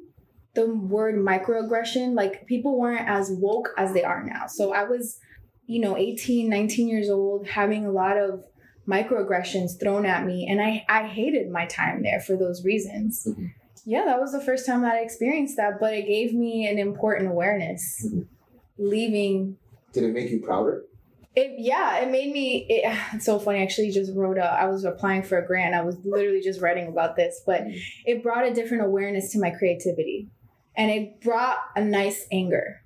the 0.55 0.67
word 0.75 1.15
microaggression, 1.15 2.15
like 2.17 2.45
people 2.47 2.77
weren't 2.77 3.09
as 3.09 3.31
woke 3.31 3.69
as 3.77 3.93
they 3.93 4.03
are 4.03 4.25
now. 4.25 4.49
So 4.49 4.73
I 4.73 4.83
was, 4.83 5.21
you 5.67 5.81
know, 5.81 5.97
18, 5.97 6.49
19 6.49 6.89
years 6.89 7.09
old, 7.09 7.47
having 7.47 7.87
a 7.87 7.93
lot 7.93 8.17
of 8.17 8.43
microaggressions 8.89 9.79
thrown 9.79 10.07
at 10.07 10.25
me. 10.25 10.47
And 10.49 10.61
I, 10.61 10.85
I 10.89 11.07
hated 11.07 11.51
my 11.51 11.67
time 11.67 12.03
there 12.03 12.21
for 12.21 12.37
those 12.37 12.65
reasons. 12.65 13.27
Mhm. 13.29 13.53
Yeah, 13.85 14.05
that 14.07 14.21
was 14.21 14.33
the 14.33 14.41
first 14.41 14.67
time 14.67 14.83
that 14.83 14.95
I 14.95 15.01
experienced 15.01 15.57
that, 15.57 15.79
but 15.81 15.95
it 15.95 16.07
gave 16.07 16.33
me 16.35 16.67
an 16.67 16.79
important 16.79 17.31
awareness. 17.31 18.07
Mhm. 18.07 18.27
Leaving 18.79 19.57
Did 19.93 20.05
it 20.05 20.13
make 20.15 20.31
you 20.31 20.41
prouder? 20.41 20.85
it 21.37 21.55
yeah, 21.59 21.99
it 22.01 22.11
made 22.11 22.33
me. 22.33 22.67
It, 22.69 22.83
it's 23.15 23.25
so 23.27 23.39
funny. 23.39 23.59
I 23.61 23.63
actually 23.63 23.91
just 23.91 24.13
wrote 24.15 24.39
a. 24.39 24.45
I 24.45 24.67
was 24.67 24.85
applying 24.85 25.23
for 25.23 25.39
a 25.39 25.47
grant. 25.47 25.75
I 25.75 25.83
was 25.83 25.97
literally 26.05 26.41
just 26.41 26.61
writing 26.61 26.89
about 26.89 27.17
this, 27.17 27.43
but 27.47 27.63
Mhm. 27.65 27.79
it 28.07 28.23
brought 28.23 28.47
a 28.47 28.53
different 28.55 28.85
awareness 28.85 29.31
to 29.33 29.39
my 29.41 29.51
creativity, 29.51 30.29
and 30.77 30.91
it 30.91 31.21
brought 31.21 31.59
a 31.77 31.83
nice 31.85 32.27
anger, 32.33 32.81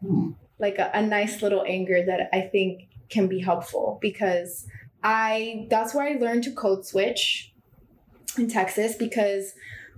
Hmm. 0.00 0.32
like 0.58 0.78
a, 0.78 0.90
a 0.94 1.02
nice 1.02 1.42
little 1.42 1.64
anger 1.66 2.04
that 2.04 2.28
I 2.32 2.42
think 2.42 2.82
can 3.08 3.26
be 3.26 3.40
helpful 3.40 3.98
because 4.00 4.66
I. 5.04 5.66
That's 5.70 5.94
where 5.94 6.06
I 6.08 6.18
learned 6.18 6.44
to 6.44 6.52
code 6.52 6.84
switch 6.86 7.52
in 8.38 8.48
Texas 8.48 8.96
because 8.96 9.52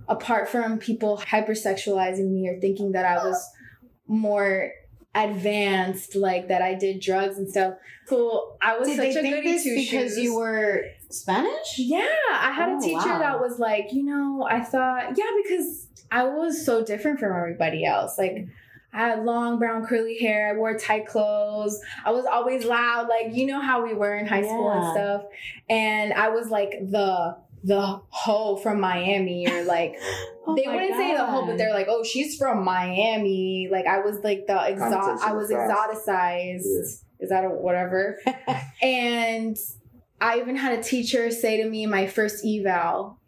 apart 0.07 0.47
from 0.49 0.77
people 0.77 1.17
hypersexualizing 1.17 2.29
me 2.29 2.47
or 2.47 2.59
thinking 2.59 2.91
that 2.91 3.05
I 3.05 3.17
was 3.25 3.43
more 4.07 4.71
advanced, 5.15 6.15
like 6.15 6.47
that 6.49 6.61
I 6.61 6.75
did 6.75 7.01
drugs 7.01 7.37
and 7.37 7.49
stuff. 7.49 7.73
So 8.05 8.55
I 8.61 8.77
was 8.77 8.87
Did 8.87 8.97
such 8.97 9.23
a 9.23 9.29
goody 9.29 9.61
two 9.61 9.75
because 9.75 10.13
shoes. 10.13 10.17
you 10.17 10.35
were 10.35 10.83
Spanish? 11.09 11.77
Yeah, 11.77 12.07
I 12.31 12.51
had 12.51 12.69
Oh, 12.69 12.77
a 12.77 12.81
teacher 12.81 12.95
wow. 12.95 13.19
that 13.19 13.39
was 13.39 13.59
like, 13.59 13.91
you 13.91 14.03
know, 14.03 14.47
I 14.49 14.61
thought, 14.61 15.17
yeah, 15.17 15.25
because 15.43 15.87
I 16.11 16.23
was 16.23 16.63
so 16.65 16.85
different 16.85 17.19
from 17.19 17.35
everybody 17.35 17.83
else. 17.85 18.17
Like, 18.17 18.47
I 18.97 19.09
had 19.09 19.25
long 19.25 19.59
brown 19.59 19.85
curly 19.85 20.17
hair. 20.17 20.49
I 20.49 20.57
wore 20.57 20.75
tight 20.75 21.05
clothes. 21.05 21.79
I 22.03 22.09
was 22.09 22.25
always 22.25 22.65
loud, 22.65 23.07
like 23.07 23.35
you 23.35 23.45
know 23.45 23.61
how 23.61 23.85
we 23.85 23.93
were 23.93 24.17
in 24.17 24.25
high 24.25 24.41
school 24.41 24.71
and 24.71 24.91
stuff. 24.91 25.23
And 25.69 26.13
I 26.13 26.29
was 26.29 26.49
like 26.49 26.71
the 26.71 27.37
the 27.63 28.01
hoe 28.09 28.57
from 28.57 28.79
Miami, 28.79 29.47
or 29.47 29.63
like 29.65 29.97
Oh 30.47 30.55
they 30.55 30.67
wouldn't 30.67 30.95
say 30.95 31.15
the 31.15 31.25
hoe, 31.25 31.45
but 31.45 31.59
they're 31.59 31.73
like, 31.73 31.85
oh, 31.87 32.03
she's 32.03 32.37
from 32.37 32.63
Miami. 32.63 33.69
Like 33.71 33.85
I 33.85 33.99
was 33.99 34.23
like 34.23 34.47
the 34.47 34.53
exo- 34.53 35.21
I 35.21 35.33
was 35.33 35.51
fast. 35.51 36.07
exoticized. 36.07 36.63
Yeah. 36.65 37.19
Is 37.19 37.29
that 37.29 37.45
a 37.45 37.49
whatever? 37.49 38.19
and 38.81 39.57
I 40.19 40.39
even 40.39 40.55
had 40.55 40.79
a 40.79 40.81
teacher 40.81 41.29
say 41.29 41.61
to 41.61 41.69
me 41.69 41.83
in 41.83 41.91
my 41.91 42.07
first 42.07 42.43
eval, 42.43 43.19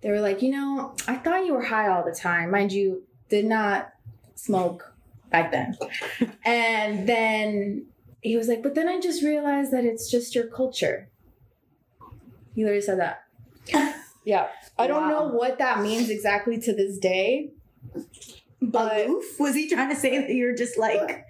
they 0.00 0.10
were 0.10 0.20
like, 0.20 0.40
you 0.40 0.50
know, 0.50 0.96
I 1.06 1.16
thought 1.16 1.44
you 1.44 1.52
were 1.52 1.62
high 1.62 1.88
all 1.88 2.02
the 2.02 2.14
time. 2.18 2.50
Mind 2.50 2.72
you, 2.72 3.02
did 3.28 3.44
not 3.44 3.90
smoke 4.34 4.91
back 5.32 5.50
then. 5.50 5.76
and 6.44 7.08
then 7.08 7.86
he 8.20 8.36
was 8.36 8.48
like, 8.48 8.62
but 8.62 8.74
then 8.74 8.88
I 8.88 9.00
just 9.00 9.22
realized 9.22 9.72
that 9.72 9.84
it's 9.84 10.10
just 10.10 10.34
your 10.34 10.46
culture. 10.46 11.08
He 12.54 12.62
literally 12.62 12.82
said 12.82 13.00
that. 13.00 13.24
yeah. 14.24 14.48
I 14.78 14.86
don't 14.86 15.08
know 15.08 15.28
what 15.28 15.58
that 15.58 15.82
means 15.82 16.10
exactly 16.10 16.58
to 16.60 16.74
this 16.74 16.98
day. 16.98 17.50
But 18.60 19.06
Aloof? 19.06 19.40
Was 19.40 19.54
he 19.54 19.68
trying 19.68 19.88
to 19.90 19.96
say 19.96 20.18
that 20.18 20.30
you're 20.30 20.54
just 20.54 20.78
like 20.78 21.26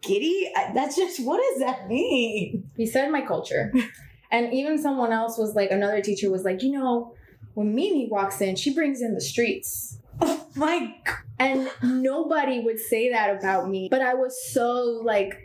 giddy? 0.00 0.50
That's 0.74 0.96
just 0.96 1.24
what 1.24 1.40
does 1.50 1.60
that 1.60 1.88
mean? 1.88 2.68
He 2.76 2.86
said 2.86 3.10
my 3.10 3.20
culture. 3.20 3.72
and 4.30 4.52
even 4.52 4.78
someone 4.82 5.12
else 5.12 5.38
was 5.38 5.54
like, 5.54 5.70
another 5.70 6.00
teacher 6.00 6.30
was 6.30 6.44
like, 6.44 6.62
you 6.62 6.72
know, 6.72 7.14
when 7.54 7.74
Mimi 7.74 8.08
walks 8.10 8.40
in, 8.40 8.56
she 8.56 8.74
brings 8.74 9.02
in 9.02 9.14
the 9.14 9.20
streets. 9.20 9.98
Oh 10.20 10.46
my 10.54 10.94
God. 11.04 11.16
And 11.40 11.70
nobody 11.82 12.60
would 12.60 12.78
say 12.80 13.10
that 13.10 13.36
about 13.38 13.68
me. 13.68 13.88
But 13.90 14.02
I 14.02 14.14
was 14.14 14.36
so 14.52 15.00
like, 15.04 15.38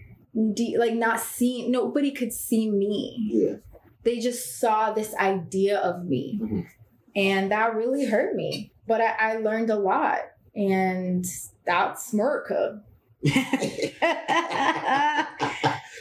de- 0.54 0.78
like 0.78 0.94
not 0.96 1.20
seeing, 1.20 1.72
nobody 1.72 2.12
could 2.12 2.34
see 2.34 2.70
me. 2.72 3.18
Yeah. 3.32 3.56
They 4.04 4.20
just 4.20 4.60
saw 4.60 4.92
this 4.92 5.14
idea 5.16 5.78
of 5.80 6.06
me. 6.06 6.40
Mhm. 6.42 6.66
And 7.16 7.52
that 7.52 7.76
really 7.76 8.06
hurt 8.06 8.36
me. 8.36 8.72
But 8.88 9.02
I, 9.02 9.16
I 9.20 9.36
learned 9.38 9.70
a 9.70 9.78
lot. 9.78 10.20
And 10.56 11.26
that's 11.66 12.12
America. 12.14 12.82
wow. 13.24 13.26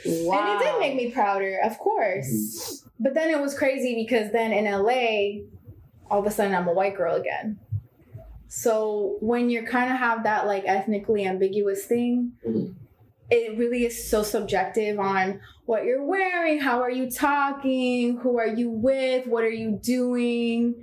And 0.05 0.61
it 0.61 0.64
did 0.64 0.81
make 0.81 0.97
me 0.97 1.11
prouder, 1.12 1.59
of 1.62 1.79
course. 1.79 2.85
But 2.99 3.14
then 3.14 3.31
it 3.31 3.41
was 3.41 3.57
crazy 3.57 3.95
because 3.95 4.33
then 4.33 4.52
in 4.52 4.64
LA, 4.64 5.45
all 6.11 6.21
of 6.21 6.26
a 6.26 6.31
sudden 6.31 6.55
I'm 6.55 6.69
a 6.69 6.73
white 6.73 6.97
girl 6.97 7.14
again. 7.14 7.59
So 8.54 9.16
when 9.21 9.49
you 9.49 9.62
kind 9.62 9.90
of 9.90 9.97
have 9.99 10.25
that 10.25 10.47
like 10.47 10.64
ethnically 10.66 11.25
ambiguous 11.25 11.87
thing, 11.87 12.32
Mhm. 12.47 12.75
it 13.30 13.56
really 13.56 13.87
is 13.87 14.11
so 14.11 14.23
subjective 14.23 15.00
on 15.00 15.40
what 15.64 15.87
you're 15.87 16.04
wearing, 16.04 16.59
how 16.61 16.82
are 16.82 16.90
you 16.90 17.11
talking, 17.11 18.18
who 18.18 18.38
are 18.38 18.47
you 18.47 18.68
with, 18.68 19.26
what 19.26 19.42
are 19.42 19.49
you 19.64 19.80
doing, 19.82 20.75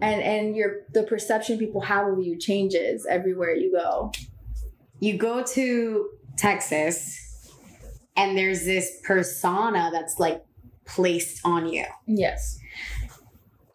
and 0.00 0.22
and 0.22 0.56
your 0.56 0.86
the 0.94 1.02
perception 1.02 1.58
people 1.58 1.82
have 1.82 2.06
of 2.08 2.18
you 2.24 2.34
changes 2.38 3.04
everywhere 3.04 3.54
you 3.54 3.72
go. 3.72 4.10
you 5.00 5.16
go 5.18 5.44
to 5.44 6.08
Texas 6.36 7.52
and 8.16 8.36
there's 8.38 8.64
this 8.64 9.00
persona 9.04 9.90
that's 9.92 10.18
like 10.18 10.42
placed 10.86 11.40
on 11.44 11.68
you. 11.68 11.84
Yes. 12.06 12.58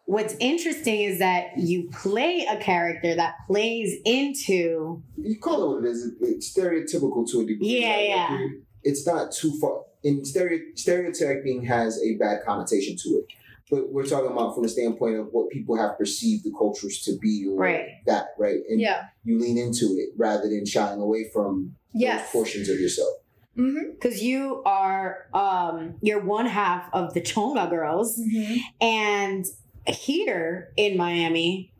What's 0.06 0.34
interesting 0.38 1.00
is 1.00 1.18
that 1.20 1.56
you 1.56 1.88
play 1.90 2.46
a 2.48 2.58
character 2.58 3.14
that 3.14 3.36
plays 3.46 3.98
into 4.04 5.02
you 5.16 5.38
call 5.40 5.62
it 5.64 5.76
what 5.76 5.84
it 5.86 5.90
is. 5.90 6.12
It's 6.20 6.56
stereotypical 6.56 7.28
to 7.30 7.40
a 7.40 7.46
degree. 7.46 7.80
Yeah, 7.80 7.90
right? 7.94 8.08
yeah. 8.08 8.28
Like, 8.30 8.50
it's 8.82 9.06
not 9.06 9.32
too 9.32 9.58
far. 9.58 9.80
In 10.02 10.22
stereo, 10.24 10.60
stereotyping 10.74 11.64
has 11.64 11.98
a 12.02 12.16
bad 12.16 12.40
connotation 12.44 12.96
to 13.02 13.08
it, 13.20 13.24
but 13.70 13.90
we're 13.90 14.04
talking 14.04 14.30
about 14.30 14.52
from 14.54 14.64
the 14.64 14.68
standpoint 14.68 15.16
of 15.16 15.28
what 15.32 15.48
people 15.48 15.74
have 15.78 15.96
perceived 15.96 16.44
the 16.44 16.52
cultures 16.58 17.00
to 17.04 17.16
be, 17.18 17.46
or 17.50 17.56
Right. 17.56 17.86
that, 18.04 18.34
right? 18.38 18.60
And 18.68 18.78
Yeah. 18.78 19.04
you 19.24 19.38
lean 19.38 19.56
into 19.56 19.86
it 19.96 20.10
rather 20.18 20.50
than 20.50 20.66
shying 20.66 21.00
away 21.00 21.30
from 21.32 21.76
Yes. 21.94 22.24
those 22.24 22.30
portions 22.32 22.68
of 22.68 22.78
yourself. 22.78 23.08
Mm-hmm. 23.56 23.92
because 23.92 24.20
you 24.20 24.62
are 24.66 25.28
um 25.32 25.94
you're 26.02 26.18
one 26.24 26.44
half 26.46 26.92
of 26.92 27.14
the 27.14 27.20
Chonga 27.20 27.70
girls 27.70 28.18
Mm-hmm. 28.18 28.56
and 28.80 29.44
here 29.86 30.72
in 30.76 30.96
Miami 30.96 31.70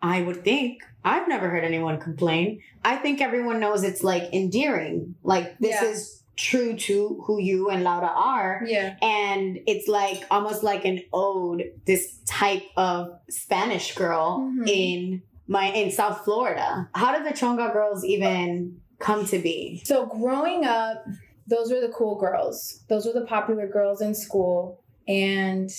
I 0.00 0.22
would 0.22 0.44
think 0.44 0.82
I've 1.04 1.26
never 1.28 1.48
heard 1.48 1.64
anyone 1.64 1.98
complain. 1.98 2.60
I 2.84 2.96
think 2.96 3.20
everyone 3.20 3.58
knows 3.60 3.82
it's 3.82 4.04
like 4.04 4.32
endearing. 4.32 5.16
Like 5.24 5.58
this 5.58 5.74
Yeah. 5.82 5.88
is 5.88 6.22
true 6.36 6.76
to 6.76 7.20
who 7.26 7.40
you 7.40 7.68
and 7.68 7.82
Laura 7.82 8.06
are. 8.06 8.62
Yeah. 8.64 8.94
And 9.02 9.58
it's 9.66 9.88
like 9.88 10.22
almost 10.30 10.62
like 10.62 10.84
an 10.84 11.00
ode, 11.12 11.72
this 11.84 12.20
type 12.26 12.62
of 12.76 13.08
Spanish 13.28 13.94
girl 13.96 14.38
Mhm. 14.40 14.68
in 14.68 15.22
my 15.48 15.72
in 15.72 15.90
South 15.90 16.24
Florida. 16.24 16.88
How 16.94 17.12
did 17.16 17.26
the 17.26 17.36
Chonga 17.36 17.72
girls 17.72 18.04
even 18.04 18.80
come 19.00 19.26
to 19.26 19.38
be? 19.40 19.82
So 19.84 20.06
growing 20.06 20.64
up, 20.64 21.04
those 21.48 21.72
were 21.72 21.80
the 21.80 21.88
cool 21.88 22.14
girls. 22.20 22.84
Those 22.88 23.04
were 23.04 23.12
the 23.18 23.26
popular 23.26 23.66
girls 23.66 24.00
in 24.00 24.14
school. 24.14 24.80
And 25.08 25.70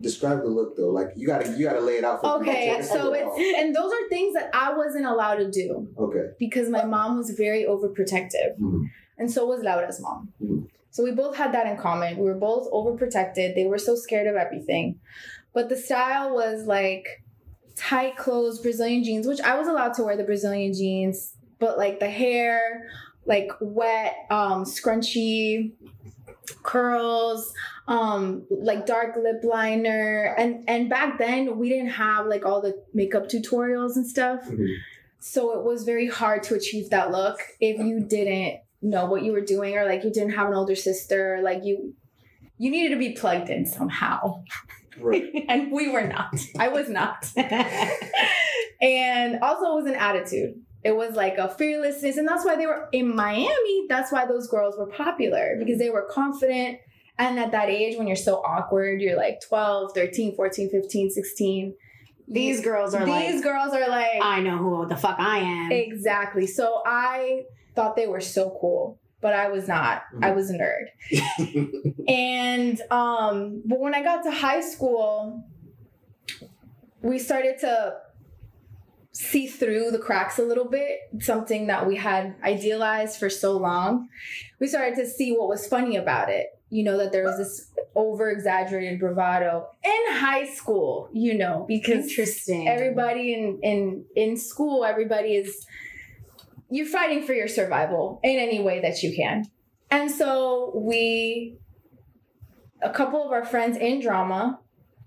Describe 0.00 0.40
the 0.42 0.48
look 0.48 0.76
though. 0.76 0.90
Like 0.90 1.08
you 1.16 1.26
gotta 1.26 1.52
you 1.56 1.64
gotta 1.66 1.80
lay 1.80 1.94
it 1.98 2.04
out 2.04 2.20
for 2.20 2.38
okay, 2.40 2.70
people. 2.70 2.82
so 2.84 3.12
it's 3.12 3.58
and 3.60 3.74
those 3.74 3.92
are 3.92 4.08
things 4.08 4.34
that 4.34 4.50
I 4.54 4.72
wasn't 4.74 5.06
allowed 5.06 5.36
to 5.36 5.50
do 5.50 5.88
okay. 5.98 6.30
because 6.38 6.68
my 6.68 6.84
mom 6.84 7.18
was 7.18 7.30
very 7.30 7.64
overprotective. 7.64 8.58
Mhm. 8.58 8.90
And 9.18 9.30
so 9.30 9.46
was 9.46 9.62
Laura's 9.62 10.00
mom. 10.00 10.32
Mhm. 10.42 10.68
So 10.90 11.04
we 11.04 11.12
both 11.12 11.36
had 11.36 11.52
that 11.52 11.66
in 11.66 11.76
common. 11.76 12.16
We 12.18 12.24
were 12.24 12.34
both 12.34 12.70
overprotected. 12.70 13.54
They 13.54 13.66
were 13.66 13.78
so 13.78 13.94
scared 13.94 14.26
of 14.26 14.36
everything. 14.36 14.98
But 15.52 15.68
the 15.68 15.76
style 15.76 16.34
was 16.34 16.66
like 16.66 17.06
tight 17.76 18.16
clothes, 18.16 18.60
Brazilian 18.60 19.04
jeans, 19.04 19.26
which 19.26 19.40
I 19.40 19.58
was 19.58 19.68
allowed 19.68 19.94
to 19.94 20.02
wear 20.04 20.16
the 20.16 20.24
Brazilian 20.24 20.72
jeans, 20.72 21.34
but 21.58 21.78
like 21.78 22.00
the 22.00 22.10
hair, 22.10 22.88
like 23.24 23.52
wet, 23.60 24.14
um, 24.30 24.64
scrunchy 24.64 25.72
curls, 26.62 27.52
um, 27.88 28.44
like 28.50 28.86
dark 28.86 29.16
lip 29.16 29.42
liner. 29.44 30.34
And 30.38 30.64
and 30.68 30.88
back 30.88 31.18
then 31.18 31.58
we 31.58 31.68
didn't 31.68 31.90
have 31.90 32.26
like 32.26 32.44
all 32.44 32.60
the 32.60 32.82
makeup 32.94 33.28
tutorials 33.28 33.96
and 33.96 34.06
stuff. 34.06 34.48
Mhm. 34.48 34.76
So 35.20 35.58
it 35.58 35.64
was 35.64 35.84
very 35.84 36.08
hard 36.08 36.42
to 36.44 36.54
achieve 36.54 36.90
that 36.90 37.12
look 37.12 37.38
if 37.60 37.78
you 37.78 38.00
didn't 38.00 38.60
know 38.80 39.06
what 39.06 39.22
you 39.22 39.32
were 39.32 39.40
doing 39.40 39.76
or 39.76 39.84
like 39.84 40.02
you 40.02 40.10
didn't 40.10 40.32
have 40.32 40.48
an 40.48 40.54
older 40.54 40.74
sister, 40.74 41.40
like 41.42 41.64
you 41.64 41.94
you 42.58 42.70
needed 42.70 42.90
to 42.90 42.98
be 42.98 43.12
plugged 43.12 43.50
in 43.50 43.66
somehow. 43.66 44.42
Right. 44.98 45.24
And 45.48 45.72
we 45.72 45.90
were 45.90 46.06
not. 46.06 46.34
I 46.58 46.68
was 46.68 46.88
not. 46.88 47.30
and 48.80 49.40
also 49.40 49.72
it 49.72 49.82
was 49.82 49.86
an 49.86 49.94
attitude. 49.94 50.60
It 50.84 50.96
was 50.96 51.14
like 51.14 51.38
a 51.38 51.48
fearlessness 51.48 52.16
and 52.16 52.26
that's 52.26 52.44
why 52.44 52.56
they 52.56 52.66
were 52.66 52.88
in 52.92 53.14
Miami, 53.14 53.86
that's 53.88 54.10
why 54.10 54.26
those 54.26 54.48
girls 54.48 54.76
were 54.76 54.86
popular 54.86 55.56
because 55.58 55.78
they 55.78 55.90
were 55.90 56.08
confident 56.10 56.78
and 57.18 57.38
at 57.38 57.52
that 57.52 57.68
age 57.68 57.96
when 57.96 58.06
you're 58.06 58.16
so 58.16 58.36
awkward, 58.36 59.00
you're 59.00 59.16
like 59.16 59.40
12, 59.48 59.92
13, 59.94 60.34
14, 60.34 60.70
15, 60.70 61.10
16, 61.10 61.74
These 62.26 62.60
girls 62.62 62.94
are 62.94 63.06
like, 63.06 63.28
these 63.28 63.42
girls 63.42 63.72
are 63.74 63.88
like, 63.88 64.20
I 64.20 64.40
know 64.40 64.56
who 64.58 64.86
the 64.88 64.96
fuck 64.96 65.16
I 65.20 65.38
am. 65.38 65.70
exactly. 65.72 66.46
So 66.46 66.82
I 66.86 67.42
thought 67.76 67.94
they 67.94 68.06
were 68.08 68.20
so 68.20 68.56
cool, 68.60 68.98
but 69.20 69.34
I 69.34 69.48
was 69.48 69.68
not. 69.68 70.02
I 70.22 70.30
Mhm. 70.30 70.34
was 70.36 70.50
a 70.50 70.54
nerd. 70.54 70.86
and 72.08 72.80
um, 72.90 73.62
but 73.66 73.78
when 73.78 73.94
I 73.94 74.02
got 74.02 74.22
to 74.24 74.30
high 74.30 74.60
school, 74.62 75.44
we 77.02 77.18
started 77.18 77.58
to 77.60 77.94
see 79.12 79.46
through 79.46 79.90
the 79.90 79.98
cracks 79.98 80.38
a 80.38 80.42
little 80.42 80.68
bit. 80.68 80.98
Something 81.20 81.66
that 81.66 81.86
we 81.86 81.96
had 81.96 82.34
idealized 82.42 83.18
for 83.18 83.30
so 83.30 83.56
long. 83.56 84.08
We 84.58 84.66
started 84.66 84.96
to 84.96 85.06
see 85.06 85.32
what 85.32 85.48
was 85.48 85.66
funny 85.66 85.96
about 85.96 86.30
it. 86.30 86.46
You 86.70 86.84
know 86.84 86.96
that 86.98 87.12
there 87.12 87.24
was 87.24 87.36
this 87.36 87.70
over 87.94 88.30
exaggerated 88.30 88.98
bravado 88.98 89.68
in 89.84 90.14
high 90.14 90.46
school. 90.46 91.10
You 91.12 91.34
know 91.34 91.66
because 91.68 92.08
Interesting. 92.08 92.68
everybody 92.68 93.34
in 93.34 93.60
in 93.62 94.04
in 94.16 94.36
school 94.36 94.84
everybody 94.84 95.34
is 95.34 95.66
you're 96.70 96.86
fighting 96.86 97.22
for 97.22 97.34
your 97.34 97.48
survival 97.48 98.18
in 98.24 98.38
any 98.38 98.62
way 98.62 98.80
that 98.80 99.02
you 99.02 99.14
can 99.14 99.44
and 99.90 100.10
so 100.10 100.72
we 100.74 101.58
a 102.82 102.90
couple 102.90 103.22
of 103.22 103.30
our 103.30 103.44
friends 103.44 103.76
in 103.76 104.00
drama 104.00 104.58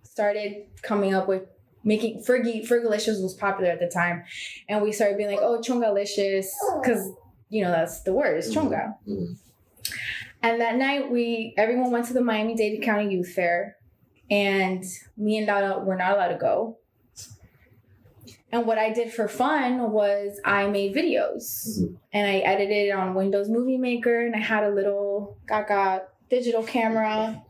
started 0.03 0.67
coming 0.83 1.13
up 1.15 1.27
with 1.27 1.41
making 1.85 2.21
Fergie 2.23 2.67
Fergalicious 2.67 3.21
was 3.23 3.33
popular 3.39 3.69
at 3.71 3.79
the 3.79 3.87
time 3.87 4.23
and 4.67 4.81
we 4.81 4.91
started 4.91 5.15
being 5.17 5.29
like 5.29 5.39
oh 5.41 5.61
chongalicious 5.61 6.47
because 6.81 7.09
you 7.49 7.63
know 7.63 7.71
that's 7.71 8.01
the 8.01 8.11
word 8.11 8.37
is 8.37 8.53
chonga 8.53 8.95
Mhm. 9.07 9.37
and 10.43 10.59
that 10.59 10.75
night 10.75 11.09
we 11.11 11.53
everyone 11.57 11.91
went 11.91 12.07
to 12.07 12.13
the 12.13 12.21
Miami-Dade 12.21 12.81
County 12.81 13.13
Youth 13.13 13.31
Fair 13.33 13.77
and 14.31 14.83
me 15.15 15.37
and 15.37 15.47
Laura 15.47 15.79
were 15.79 15.95
not 15.95 16.13
allowed 16.13 16.29
to 16.29 16.37
go 16.37 16.77
and 18.51 18.65
what 18.65 18.77
I 18.77 18.91
did 18.91 19.11
for 19.13 19.27
fun 19.27 19.91
was 19.91 20.39
I 20.43 20.67
made 20.67 20.95
videos 20.95 21.79
Mhm. 21.79 21.97
and 22.13 22.27
I 22.27 22.37
edited 22.39 22.87
it 22.87 22.91
on 22.91 23.13
Windows 23.13 23.47
Movie 23.49 23.77
Maker 23.77 24.25
and 24.25 24.35
I 24.35 24.39
had 24.39 24.63
a 24.63 24.69
little 24.71 25.37
Gaga 25.47 26.07
digital 26.29 26.63
camera. 26.63 27.43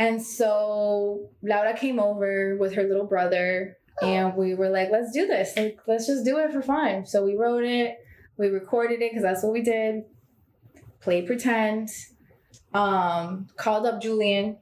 And 0.00 0.22
so 0.22 1.28
Laura 1.42 1.76
came 1.76 2.00
over 2.00 2.56
with 2.56 2.72
her 2.72 2.84
little 2.84 3.04
brother 3.04 3.76
and 4.00 4.34
we 4.34 4.54
were 4.54 4.70
like, 4.70 4.88
let's 4.90 5.12
do 5.12 5.26
this. 5.26 5.54
Like, 5.58 5.78
let's 5.86 6.06
just 6.06 6.24
do 6.24 6.38
it 6.38 6.52
for 6.52 6.62
fun. 6.62 7.04
So 7.04 7.22
we 7.22 7.36
wrote 7.36 7.64
it, 7.64 7.98
we 8.38 8.48
recorded 8.48 9.02
it 9.02 9.10
because 9.10 9.22
that's 9.22 9.42
what 9.42 9.52
we 9.52 9.60
did. 9.60 10.04
Played 11.02 11.26
pretend. 11.26 11.90
Um, 12.72 13.48
called 13.58 13.84
up 13.84 14.00
Julian 14.00 14.56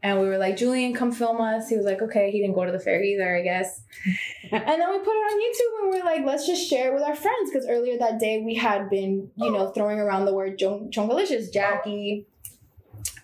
and 0.00 0.20
we 0.20 0.28
were 0.28 0.38
like, 0.38 0.56
Julian, 0.56 0.94
come 0.94 1.10
film 1.10 1.40
us. 1.40 1.68
He 1.68 1.76
was 1.76 1.84
like, 1.84 2.00
okay. 2.00 2.30
He 2.30 2.40
didn't 2.40 2.54
go 2.54 2.64
to 2.64 2.70
the 2.70 2.78
fair 2.78 3.02
either, 3.02 3.36
I 3.36 3.42
guess. 3.42 3.82
and 4.52 4.62
then 4.80 4.90
we 4.90 4.98
put 4.98 5.08
it 5.08 5.26
on 5.26 5.40
YouTube 5.40 5.82
and 5.82 5.92
we 5.92 6.00
are 6.00 6.04
like, 6.04 6.24
let's 6.24 6.46
just 6.46 6.70
share 6.70 6.92
it 6.92 6.94
with 6.94 7.02
our 7.02 7.16
friends. 7.16 7.50
Because 7.50 7.66
earlier 7.68 7.98
that 7.98 8.20
day 8.20 8.42
we 8.44 8.54
had 8.54 8.88
been, 8.88 9.32
you 9.34 9.50
know, 9.50 9.70
throwing 9.70 9.98
around 9.98 10.26
the 10.26 10.34
word 10.34 10.56
Chong- 10.56 10.92
Chongalicious, 10.92 11.52
Jackie. 11.52 12.28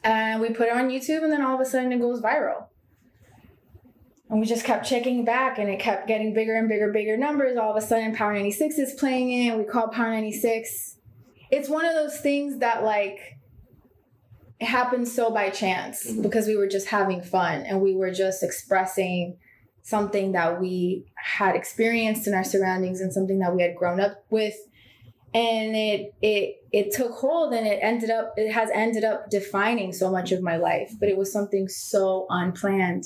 And 0.05 0.41
we 0.41 0.51
put 0.51 0.69
it 0.69 0.75
on 0.75 0.91
YouTube 0.91 1.23
and 1.25 1.33
then 1.33 1.43
all 1.43 1.55
of 1.55 1.61
a 1.61 1.65
sudden 1.65 1.91
it 1.93 2.01
goes 2.01 2.21
viral. 2.21 2.67
And 4.29 4.39
we 4.41 4.47
just 4.47 4.65
kept 4.65 4.87
checking 4.87 5.25
back 5.25 5.59
and 5.59 5.69
it 5.69 5.81
kept 5.81 6.07
getting 6.07 6.35
bigger 6.35 6.55
and 6.55 6.69
bigger, 6.69 6.93
bigger 6.93 7.17
numbers. 7.17 7.57
All 7.57 7.71
of 7.71 7.83
a 7.83 7.87
sudden 7.87 8.15
Power 8.15 8.35
96 8.35 8.79
is 8.79 8.95
playing 8.95 9.33
it. 9.33 9.57
We 9.57 9.65
call 9.65 9.89
Power 9.89 10.11
96. 10.11 10.99
It's 11.51 11.69
one 11.69 11.85
of 11.87 11.95
those 11.95 12.19
things 12.19 12.59
that 12.59 12.85
like 12.85 13.19
it 14.61 14.67
happened 14.67 15.09
so 15.09 15.31
by 15.31 15.51
chance 15.51 16.11
Mhm. 16.11 16.23
because 16.23 16.47
we 16.47 16.57
were 16.57 16.69
just 16.69 16.89
having 16.89 17.23
fun 17.23 17.63
and 17.63 17.81
we 17.81 17.95
were 17.95 18.11
just 18.11 18.43
expressing 18.43 19.37
something 19.83 20.33
that 20.33 20.61
we 20.61 21.07
had 21.17 21.55
experienced 21.55 22.27
in 22.27 22.35
our 22.35 22.45
surroundings 22.45 23.01
and 23.01 23.13
something 23.13 23.39
that 23.41 23.55
we 23.55 23.63
had 23.63 23.77
grown 23.77 24.01
up 24.01 24.25
with 24.31 24.57
and 25.35 25.75
it 25.75 26.15
it 26.23 26.63
it 26.73 26.93
took 26.93 27.11
hold 27.13 27.53
and 27.53 27.67
it 27.67 27.81
ended 27.83 28.09
up 28.09 28.33
it 28.37 28.53
has 28.53 28.71
ended 28.73 29.05
up 29.05 29.29
defining 29.29 29.93
so 29.93 30.11
much 30.11 30.31
of 30.31 30.41
my 30.41 30.57
life 30.57 30.95
but 31.01 31.09
it 31.09 31.17
was 31.17 31.31
something 31.31 31.69
so 31.69 32.27
unplanned. 32.31 33.05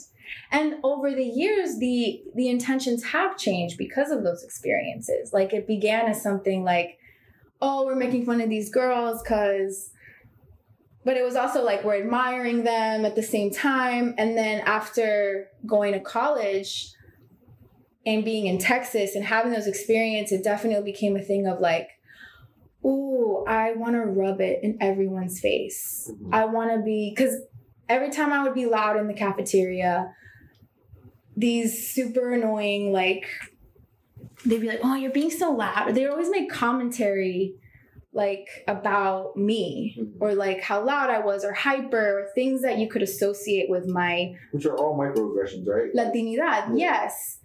And 0.52 0.74
over 0.85 1.11
the 1.11 1.24
years 1.24 1.79
the 1.79 2.22
the 2.35 2.48
intentions 2.48 3.02
have 3.05 3.38
changed 3.38 3.79
because 3.79 4.11
of 4.11 4.22
those 4.22 4.44
experiences. 4.44 5.33
Like 5.33 5.55
it 5.55 5.66
began 5.66 6.07
as 6.07 6.22
something 6.22 6.64
like 6.64 6.98
oh 7.62 7.87
we're 7.87 7.96
making 7.96 8.26
fun 8.26 8.42
of 8.42 8.50
these 8.50 8.70
girls 8.70 9.22
because 9.22 9.90
but 11.05 11.16
it 11.16 11.24
was 11.24 11.37
also 11.37 11.64
like 11.64 11.83
we're 11.83 12.02
admiring 12.02 12.64
them 12.64 13.07
at 13.07 13.16
the 13.16 13.22
same 13.22 13.50
time. 13.50 14.14
And 14.18 14.37
then 14.37 14.61
after 14.66 15.48
going 15.64 15.94
to 15.94 16.00
college 16.00 16.92
and 18.05 18.24
being 18.24 18.46
in 18.46 18.59
texas 18.59 19.14
and 19.14 19.24
having 19.24 19.52
those 19.52 19.66
experiences 19.66 20.38
it 20.38 20.44
definitely 20.44 20.90
became 20.90 21.16
a 21.16 21.20
thing 21.20 21.46
of 21.46 21.61
like 21.61 21.97
ooh 22.84 23.44
i 23.48 23.72
want 23.74 23.94
to 23.94 24.00
rub 24.00 24.40
it 24.40 24.60
in 24.62 24.76
everyone's 24.80 25.40
face 25.40 26.10
Mhm. 26.12 26.34
i 26.34 26.44
want 26.44 26.70
to 26.72 26.80
be 26.82 27.12
because 27.14 27.34
every 27.88 28.10
time 28.10 28.32
i 28.32 28.42
would 28.42 28.54
be 28.54 28.66
loud 28.66 28.96
in 28.96 29.06
the 29.08 29.14
cafeteria 29.14 30.12
these 31.36 31.90
super 31.92 32.32
annoying 32.32 32.92
like 32.92 33.26
they'd 34.44 34.60
be 34.60 34.68
like 34.68 34.80
oh 34.82 34.94
you're 34.94 35.10
being 35.12 35.30
so 35.30 35.50
loud 35.52 35.94
they 35.94 36.06
always 36.06 36.30
make 36.30 36.50
commentary 36.50 37.54
like 38.12 38.48
about 38.66 39.36
me 39.36 39.96
Mhm. 39.98 40.12
or 40.20 40.34
like 40.34 40.60
how 40.62 40.82
loud 40.84 41.10
I 41.10 41.20
was 41.20 41.44
or 41.44 41.52
hyper 41.52 42.20
or 42.20 42.28
things 42.34 42.62
that 42.62 42.78
you 42.78 42.88
could 42.88 43.02
associate 43.02 43.68
with 43.68 43.86
my 43.86 44.34
Which 44.50 44.64
are 44.66 44.76
all 44.76 44.96
microaggressions, 44.98 45.66
right? 45.66 45.92
Latinidad. 45.94 46.72
Yes. 46.78 47.38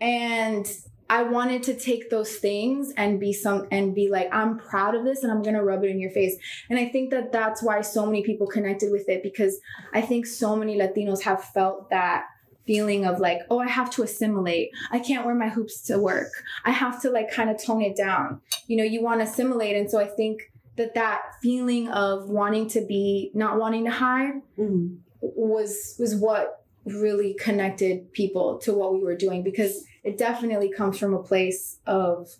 And 0.00 0.66
I 1.10 1.24
wanted 1.24 1.64
to 1.64 1.74
take 1.74 2.08
those 2.08 2.36
things 2.36 2.92
and 2.96 3.18
be 3.18 3.32
some 3.32 3.66
and 3.72 3.96
be 3.96 4.08
like 4.08 4.28
I'm 4.32 4.58
proud 4.58 4.94
of 4.94 5.04
this 5.04 5.24
and 5.24 5.32
I'm 5.32 5.42
going 5.42 5.56
to 5.56 5.64
rub 5.64 5.82
it 5.82 5.90
in 5.90 5.98
your 5.98 6.12
face. 6.12 6.36
And 6.70 6.78
I 6.78 6.86
think 6.88 7.10
that 7.10 7.32
that's 7.32 7.64
why 7.64 7.80
so 7.80 8.06
many 8.06 8.22
people 8.22 8.46
connected 8.46 8.92
with 8.92 9.08
it 9.08 9.20
because 9.24 9.58
I 9.92 10.02
think 10.02 10.24
so 10.24 10.54
many 10.54 10.78
Latinos 10.78 11.22
have 11.22 11.42
felt 11.42 11.90
that 11.90 12.26
feeling 12.64 13.04
of 13.04 13.18
like 13.18 13.40
oh 13.50 13.58
I 13.58 13.66
have 13.66 13.90
to 13.96 14.04
assimilate. 14.04 14.70
I 14.92 15.00
can't 15.00 15.26
wear 15.26 15.34
my 15.34 15.48
hoops 15.48 15.80
to 15.88 15.98
work. 15.98 16.30
I 16.64 16.70
have 16.70 17.02
to 17.02 17.10
like 17.10 17.28
kind 17.28 17.50
of 17.50 17.60
tone 17.60 17.82
it 17.82 17.96
down. 17.96 18.40
You 18.68 18.76
know, 18.76 18.84
you 18.84 19.02
want 19.02 19.18
to 19.20 19.24
assimilate 19.24 19.74
and 19.74 19.90
so 19.90 19.98
I 19.98 20.06
think 20.06 20.52
that 20.76 20.94
that 20.94 21.22
feeling 21.42 21.88
of 21.88 22.28
wanting 22.30 22.68
to 22.68 22.86
be 22.86 23.32
not 23.34 23.58
wanting 23.58 23.84
to 23.86 23.90
hide 23.90 24.42
Mhm. 24.56 24.98
was 25.20 25.96
was 25.98 26.14
what 26.14 26.64
really 26.86 27.34
connected 27.34 28.12
people 28.12 28.58
to 28.58 28.72
what 28.72 28.94
we 28.94 29.02
were 29.02 29.16
doing 29.16 29.42
because 29.42 29.84
it 30.02 30.16
definitely 30.16 30.70
comes 30.70 30.98
from 30.98 31.14
a 31.14 31.22
place 31.22 31.78
of 31.86 32.36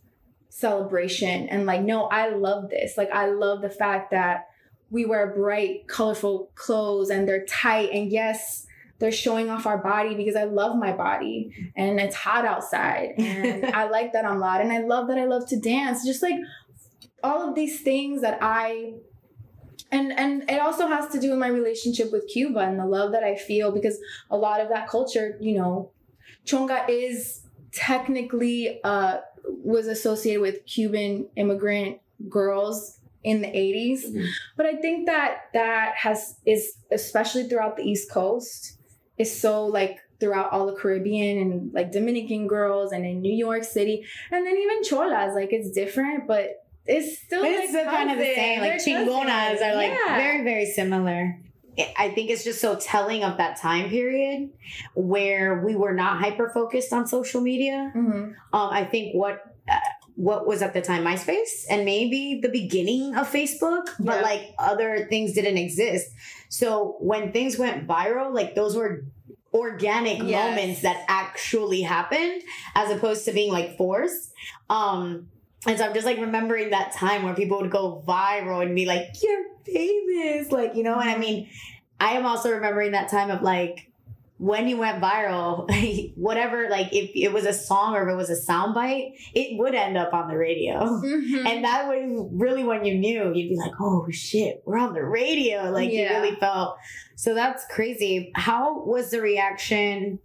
celebration 0.48 1.48
and 1.48 1.64
like 1.66 1.82
no 1.82 2.04
I 2.04 2.30
love 2.30 2.70
this. 2.70 2.96
Like 2.96 3.10
I 3.10 3.26
love 3.26 3.62
the 3.62 3.70
fact 3.70 4.10
that 4.10 4.48
we 4.90 5.04
wear 5.04 5.32
bright 5.34 5.86
colorful 5.86 6.50
clothes 6.54 7.10
and 7.10 7.28
they're 7.28 7.44
tight 7.46 7.90
and 7.92 8.10
yes 8.10 8.66
they're 9.00 9.10
showing 9.10 9.48
off 9.48 9.66
our 9.66 9.78
body 9.78 10.14
because 10.14 10.36
I 10.36 10.44
love 10.44 10.76
my 10.76 10.92
body 10.92 11.72
and 11.74 11.98
it's 11.98 12.14
hot 12.14 12.44
outside 12.44 13.14
and 13.16 13.64
I 13.74 13.88
like 13.88 14.12
that 14.12 14.26
I'm 14.26 14.38
loud 14.38 14.60
and 14.60 14.70
I 14.70 14.80
love 14.80 15.08
that 15.08 15.18
I 15.18 15.24
love 15.24 15.48
to 15.48 15.58
dance. 15.58 16.04
Just 16.04 16.22
like 16.22 16.38
all 17.24 17.48
of 17.48 17.54
these 17.54 17.80
things 17.80 18.20
that 18.20 18.38
I 18.42 18.94
and 19.90 20.12
and 20.12 20.48
it 20.50 20.60
also 20.60 20.86
has 20.86 21.08
to 21.12 21.18
do 21.18 21.30
with 21.30 21.38
my 21.38 21.48
relationship 21.48 22.12
with 22.12 22.28
Cuba 22.28 22.60
and 22.60 22.78
the 22.78 22.84
love 22.84 23.12
that 23.12 23.24
I 23.24 23.36
feel 23.36 23.72
because 23.72 23.98
a 24.30 24.36
lot 24.36 24.60
of 24.60 24.68
that 24.68 24.88
culture, 24.88 25.36
you 25.40 25.56
know, 25.56 25.90
chonga 26.44 26.84
is 26.88 27.40
technically 27.72 28.80
uh 28.84 29.18
was 29.44 29.86
associated 29.86 30.40
with 30.42 30.64
Cuban 30.66 31.26
immigrant 31.36 31.98
girls 32.28 32.98
in 33.24 33.42
the 33.42 33.48
80s. 33.48 34.06
Mhm. 34.06 34.26
But 34.56 34.66
I 34.66 34.76
think 34.76 35.06
that 35.06 35.42
that 35.54 35.94
has 35.96 36.36
is 36.46 36.76
especially 36.90 37.44
throughout 37.48 37.76
the 37.76 37.82
East 37.82 38.10
Coast 38.10 38.78
is 39.18 39.30
so 39.40 39.66
like 39.66 39.98
throughout 40.20 40.52
all 40.52 40.66
the 40.66 40.74
Caribbean 40.74 41.38
and 41.38 41.72
like 41.72 41.90
Dominican 41.92 42.46
girls 42.46 42.92
and 42.92 43.04
in 43.06 43.20
New 43.22 43.34
York 43.34 43.64
City 43.64 44.04
and 44.30 44.46
then 44.46 44.56
even 44.56 44.82
cholas 44.84 45.34
like 45.34 45.50
it's 45.52 45.70
different 45.70 46.26
but 46.26 46.64
it's 46.86 47.18
still 47.18 47.42
But 47.42 47.50
like 47.52 47.60
it's 47.60 47.70
still 47.70 47.84
kind 47.84 48.10
of 48.10 48.18
the 48.18 48.34
same. 48.34 48.60
Like 48.60 48.82
They're 48.84 48.96
chingonas 49.06 49.26
cousins. 49.58 49.62
are 49.62 49.74
like 49.74 49.90
Yeah. 49.92 50.16
very, 50.16 50.44
very 50.44 50.66
similar. 50.66 51.38
I- 51.98 52.08
think 52.10 52.30
it's 52.30 52.44
just 52.44 52.60
so 52.60 52.76
telling 52.76 53.22
of 53.24 53.36
that 53.38 53.58
time 53.60 53.88
period 53.88 54.50
where 54.94 55.62
we 55.64 55.74
were 55.76 55.94
not 55.94 56.18
hyper 56.18 56.50
focused 56.52 56.92
on 56.92 57.06
social 57.06 57.40
media. 57.40 57.92
Mhm. 57.94 58.34
Um, 58.52 58.70
I 58.70 58.84
think 58.84 59.14
what 59.14 59.42
uh, 59.68 59.74
what 60.16 60.46
was 60.46 60.62
at 60.62 60.74
the 60.74 60.82
time 60.82 61.04
MySpace 61.04 61.64
and 61.70 61.84
maybe 61.84 62.40
the 62.42 62.48
beginning 62.48 63.14
of 63.14 63.30
Facebook, 63.30 63.86
but 64.00 64.16
Yeah. 64.16 64.22
like 64.22 64.42
other 64.58 65.06
things 65.08 65.32
didn't 65.32 65.56
exist. 65.58 66.10
So 66.48 66.96
when 67.00 67.30
things 67.32 67.56
went 67.56 67.86
viral, 67.86 68.34
like 68.34 68.54
those 68.54 68.76
were 68.76 69.04
organic 69.54 70.18
Yes. 70.22 70.50
moments 70.56 70.82
that 70.82 71.04
actually 71.08 71.82
happened 71.82 72.42
as 72.74 72.90
opposed 72.90 73.24
to 73.26 73.32
being 73.32 73.52
like 73.52 73.76
forced. 73.76 74.32
Um, 74.68 75.28
and 75.66 75.78
so 75.78 75.84
I'm 75.86 75.94
just 75.94 76.06
like 76.06 76.18
remembering 76.18 76.70
that 76.70 76.92
time 76.92 77.22
where 77.22 77.34
people 77.34 77.60
would 77.60 77.70
go 77.70 78.02
viral 78.06 78.62
and 78.62 78.74
be 78.74 78.86
like, 78.86 79.08
"You're 79.22 79.44
famous," 79.64 80.50
like 80.52 80.74
you 80.74 80.82
know. 80.82 80.98
And 80.98 81.08
I 81.10 81.18
mean, 81.18 81.48
I 81.98 82.12
am 82.12 82.26
also 82.26 82.50
remembering 82.52 82.92
that 82.92 83.08
time 83.10 83.30
of 83.30 83.42
like 83.42 83.86
when 84.38 84.68
you 84.68 84.78
went 84.78 85.02
viral, 85.02 85.68
whatever, 86.16 86.68
like 86.70 86.88
if 86.94 87.10
it 87.14 87.30
was 87.30 87.44
a 87.44 87.52
song 87.52 87.94
or 87.94 88.08
if 88.08 88.12
it 88.12 88.16
was 88.16 88.30
a 88.30 88.50
soundbite, 88.50 89.12
it 89.34 89.58
would 89.58 89.74
end 89.74 89.98
up 89.98 90.14
on 90.14 90.28
the 90.28 90.36
radio. 90.36 90.80
Mhm. 90.80 91.46
And 91.46 91.64
that 91.64 91.86
was 91.86 92.26
really 92.32 92.64
when 92.64 92.86
you 92.86 92.94
knew, 92.94 93.34
you'd 93.34 93.50
be 93.50 93.56
like, 93.56 93.72
oh 93.80 94.06
shit, 94.10 94.62
we're 94.64 94.78
on 94.78 94.94
the 94.94 95.04
radio. 95.04 95.70
Like 95.70 95.90
Yeah. 95.92 96.16
you 96.18 96.22
really 96.22 96.36
felt. 96.36 96.76
So 97.16 97.34
that's 97.34 97.66
crazy. 97.66 98.32
How 98.34 98.82
was 98.82 99.10
the 99.10 99.20
reaction 99.20 100.20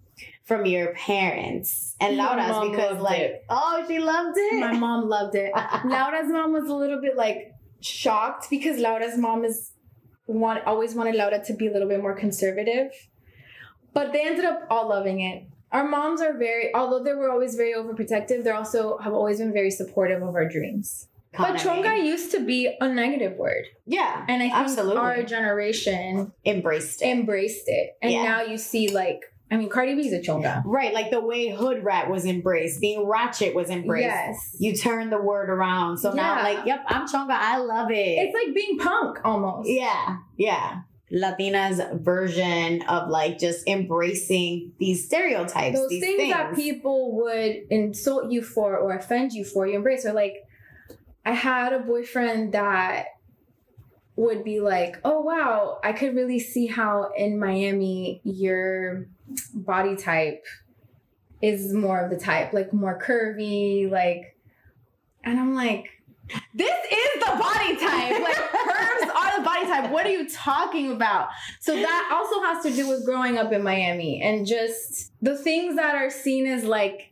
from 0.46 0.66
your 0.66 0.94
parents 0.94 1.96
and 2.00 2.16
My 2.16 2.38
Laura's? 2.38 2.70
Because 2.72 3.02
like, 3.02 3.20
it. 3.20 3.46
oh, 3.50 3.84
she 3.86 4.00
loved 4.00 4.38
it. 4.38 4.60
my 4.62 4.72
mom 4.72 5.10
loved 5.10 5.36
it. 5.36 5.52
Laura's 5.86 6.30
mom 6.32 6.54
was 6.54 6.70
a 6.70 6.74
little 6.74 7.02
bit 7.02 7.18
like 7.18 7.52
shocked 7.86 8.50
because 8.50 8.80
Laura's 8.80 9.18
mom 9.18 9.46
is 9.46 9.72
want 10.28 10.64
always 10.66 10.96
wanted 10.96 11.16
Laura 11.16 11.44
to 11.46 11.54
be 11.54 11.68
a 11.68 11.72
little 11.72 11.88
bit 11.88 12.02
more 12.02 12.16
conservative, 12.16 12.92
but 13.94 14.12
they 14.12 14.26
ended 14.26 14.46
up 14.46 14.66
all 14.70 14.90
loving 14.90 15.22
it. 15.22 15.44
Our 15.72 15.88
moms 15.88 16.22
are 16.22 16.34
very, 16.38 16.74
although 16.74 17.04
they 17.04 17.14
were 17.14 17.30
always 17.30 17.56
very 17.56 17.74
overprotective, 17.74 18.44
they 18.44 18.50
also 18.52 18.98
have 19.00 19.14
always 19.14 19.40
been 19.40 19.52
very 19.54 19.72
supportive 19.72 20.22
of 20.24 20.34
our 20.36 20.48
dreams. 20.48 21.08
But 21.38 21.58
chonga 21.58 22.02
used 22.02 22.32
to 22.32 22.40
be 22.46 22.74
a 22.80 22.88
negative 22.88 23.34
word, 23.38 23.66
yeah, 23.86 24.26
and 24.30 24.42
I 24.42 24.46
think 24.46 24.54
Absolutely. 24.56 24.98
our 24.98 25.24
generation 25.24 26.32
embraced 26.46 27.02
it. 27.02 27.08
embraced 27.10 27.66
it, 27.68 27.98
and 28.02 28.12
Yeah. 28.14 28.24
now 28.24 28.42
you 28.42 28.58
see 28.58 28.88
like, 28.90 29.22
I 29.52 29.58
mean, 29.58 29.70
Cardi 29.70 29.94
B's 29.96 30.12
a 30.12 30.20
chonga. 30.20 30.64
Right, 30.66 30.94
like 30.94 31.12
the 31.12 31.20
way 31.20 31.50
hood 31.50 31.84
rat 31.84 32.10
was 32.10 32.26
embraced, 32.26 32.82
being 32.82 33.06
ratchet 33.06 33.54
was 33.54 33.70
embraced. 33.70 34.06
Yes, 34.06 34.56
You 34.60 34.76
turn 34.76 35.12
the 35.12 35.22
word 35.22 35.50
around. 35.50 36.00
So 36.00 36.12
now, 36.14 36.42
like, 36.42 36.66
yep, 36.66 36.84
I'm 36.88 37.08
Chonga. 37.08 37.32
I 37.32 37.58
love 37.58 37.92
it. 37.92 37.96
it's 37.96 38.34
like 38.34 38.56
being 38.56 38.80
punk 38.80 39.20
almost. 39.24 39.70
yeah, 39.70 40.18
yeah. 40.38 40.82
Latina's 41.12 41.80
version 41.94 42.82
of 42.90 43.10
like 43.10 43.38
just 43.38 43.68
embracing 43.68 44.74
these 44.80 45.06
stereotypes, 45.06 45.78
those 45.78 45.90
these 45.90 46.02
things, 46.04 46.18
things. 46.18 46.34
that 46.34 46.56
people 46.56 47.16
would 47.18 47.58
insult 47.70 48.32
you 48.32 48.42
for 48.42 48.76
or 48.76 48.96
offend 48.96 49.32
you 49.32 49.46
for, 49.46 49.68
you 49.68 49.76
embrace. 49.76 50.04
Or 50.06 50.14
like, 50.14 50.34
I 51.24 51.34
had 51.34 51.74
a 51.74 51.80
boyfriend 51.80 52.54
that 52.54 53.06
would 54.16 54.44
be 54.44 54.60
like, 54.62 54.98
"Oh 55.06 55.22
wow, 55.22 55.80
I 55.84 55.94
could 55.94 56.16
really 56.16 56.40
see 56.40 56.66
how 56.66 57.12
in 57.16 57.38
Miami 57.38 58.22
your 58.24 59.08
body 59.54 59.96
type 59.96 60.44
is 61.42 61.74
more 61.74 62.00
of 62.00 62.10
the 62.10 62.18
type, 62.18 62.54
like 62.54 62.74
more 62.74 63.00
curvy, 63.00 63.90
like." 63.90 64.38
And 65.28 65.40
I'm 65.40 65.56
like, 65.56 65.90
this 66.54 66.86
is 66.92 67.20
the 67.20 67.32
body 67.38 67.78
type. 67.78 68.22
Like 68.22 68.36
curves 68.52 69.12
are 69.16 69.38
the 69.38 69.44
body 69.44 69.66
type. 69.66 69.92
What 69.92 70.06
are 70.06 70.12
you 70.12 70.30
talking 70.30 70.92
about? 70.92 71.30
So 71.60 71.76
that 71.76 72.10
also 72.14 72.42
has 72.42 72.64
to 72.64 72.72
do 72.72 72.90
with 72.90 73.06
growing 73.06 73.38
up 73.38 73.52
in 73.52 73.64
Miami 73.64 74.22
and 74.22 74.46
just 74.46 75.12
the 75.22 75.38
things 75.38 75.76
that 75.76 75.96
are 75.96 76.10
seen 76.10 76.48
as 76.48 76.64
like 76.64 77.12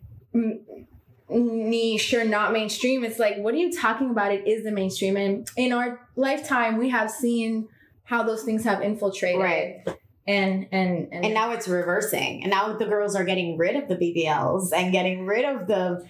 niche 1.30 2.13
or 2.13 2.23
not 2.26 2.54
mainstream. 2.54 3.04
It's 3.04 3.19
like, 3.19 3.38
what 3.38 3.54
are 3.54 3.58
you 3.58 3.71
talking 3.71 4.10
about? 4.10 4.32
It 4.32 4.47
is 4.47 4.63
the 4.63 4.71
mainstream. 4.71 5.17
And 5.17 5.47
in 5.58 5.73
our 5.73 6.08
lifetime, 6.15 6.78
we 6.78 6.89
have 6.89 7.12
seen 7.12 7.67
how 8.04 8.23
those 8.23 8.43
things 8.43 8.63
have 8.63 8.82
infiltrated. 8.82 9.41
Right. 9.41 9.97
And 10.25 10.67
and 10.71 11.09
and, 11.12 11.25
and 11.25 11.33
now 11.33 11.51
it's 11.51 11.67
reversing. 11.67 12.43
And 12.43 12.51
now 12.51 12.77
the 12.77 12.86
girls 12.86 13.13
are 13.15 13.25
getting 13.25 13.57
rid 13.57 13.75
of 13.75 13.89
the 13.89 13.95
BBLs 13.95 14.71
and 14.73 14.91
getting 14.93 15.25
rid 15.25 15.43
of 15.43 15.67
the, 15.67 16.05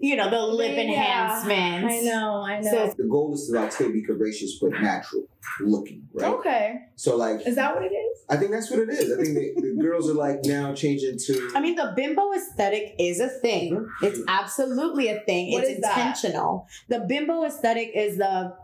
you 0.00 0.14
know, 0.14 0.30
the 0.30 0.40
lip 0.40 0.72
Yeah. 0.76 0.82
enhancements. 0.82 1.94
I 1.94 2.00
know, 2.02 2.42
I 2.42 2.60
know. 2.60 2.70
So- 2.70 2.94
the 2.96 3.08
goal 3.08 3.34
is 3.34 3.46
to 3.48 3.52
like 3.58 3.72
still 3.72 3.92
be 3.92 4.04
curvaceous 4.04 4.50
but 4.60 4.70
natural 4.70 5.24
looking, 5.60 6.08
right? 6.14 6.32
Okay. 6.34 6.74
So 6.96 7.16
like, 7.16 7.46
Is 7.46 7.56
that 7.56 7.74
what 7.74 7.84
it 7.84 7.92
is? 7.94 8.18
I 8.28 8.36
think 8.36 8.50
that's 8.52 8.70
what 8.70 8.80
it 8.80 8.88
is. 8.90 9.12
I 9.12 9.16
think 9.22 9.34
the, 9.34 9.60
the 9.74 9.82
girls 9.82 10.08
are 10.10 10.14
like 10.14 10.44
now 10.44 10.72
changing 10.74 11.18
to. 11.26 11.50
I 11.54 11.60
mean, 11.60 11.74
the 11.76 11.92
bimbo 11.96 12.32
aesthetic 12.32 12.94
is 12.98 13.20
a 13.20 13.28
thing. 13.28 13.74
Mm-hmm. 13.74 14.04
It's 14.04 14.20
absolutely 14.28 15.08
a 15.08 15.20
thing. 15.20 15.52
What 15.52 15.64
it's 15.64 15.72
is 15.72 15.80
that? 15.82 15.96
intentional. 15.96 16.68
The 16.88 17.00
bimbo 17.00 17.44
aesthetic 17.44 17.90
is 17.94 18.18
the 18.18 18.54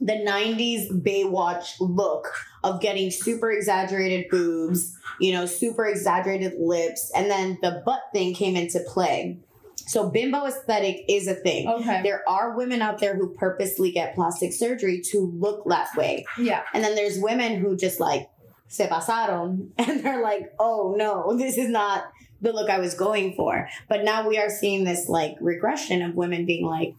the 0.00 0.12
90s 0.12 0.90
Baywatch 1.02 1.74
look 1.80 2.32
of 2.62 2.80
getting 2.80 3.10
super 3.10 3.50
exaggerated 3.50 4.26
boobs, 4.30 4.96
you 5.20 5.32
know, 5.32 5.46
super 5.46 5.86
exaggerated 5.86 6.54
lips, 6.58 7.10
and 7.14 7.30
then 7.30 7.58
the 7.62 7.82
butt 7.84 8.00
thing 8.12 8.34
came 8.34 8.56
into 8.56 8.80
play. 8.80 9.38
So 9.86 10.08
bimbo 10.08 10.46
aesthetic 10.46 11.04
is 11.08 11.28
a 11.28 11.34
thing. 11.34 11.68
Okay. 11.68 12.02
There 12.02 12.26
are 12.28 12.56
women 12.56 12.80
out 12.80 12.98
there 12.98 13.16
who 13.16 13.34
purposely 13.34 13.92
get 13.92 14.14
plastic 14.14 14.52
surgery 14.52 15.02
to 15.10 15.32
look 15.38 15.64
that 15.68 15.88
way. 15.96 16.24
Yeah. 16.38 16.62
And 16.72 16.82
then 16.82 16.94
there's 16.94 17.18
women 17.18 17.58
who 17.58 17.76
just 17.76 18.00
like 18.00 18.30
se 18.68 18.88
pasaron 18.88 19.68
and 19.78 20.02
they're 20.02 20.22
like, 20.22 20.52
oh 20.58 20.94
no, 20.96 21.36
this 21.36 21.58
is 21.58 21.68
not 21.68 22.04
the 22.40 22.52
look 22.52 22.70
I 22.70 22.78
was 22.78 22.94
going 22.94 23.34
for. 23.34 23.68
But 23.88 24.04
now 24.04 24.26
we 24.26 24.38
are 24.38 24.50
seeing 24.50 24.84
this 24.84 25.08
like 25.08 25.36
regression 25.40 26.02
of 26.02 26.14
women 26.14 26.46
being 26.46 26.64
like, 26.64 26.94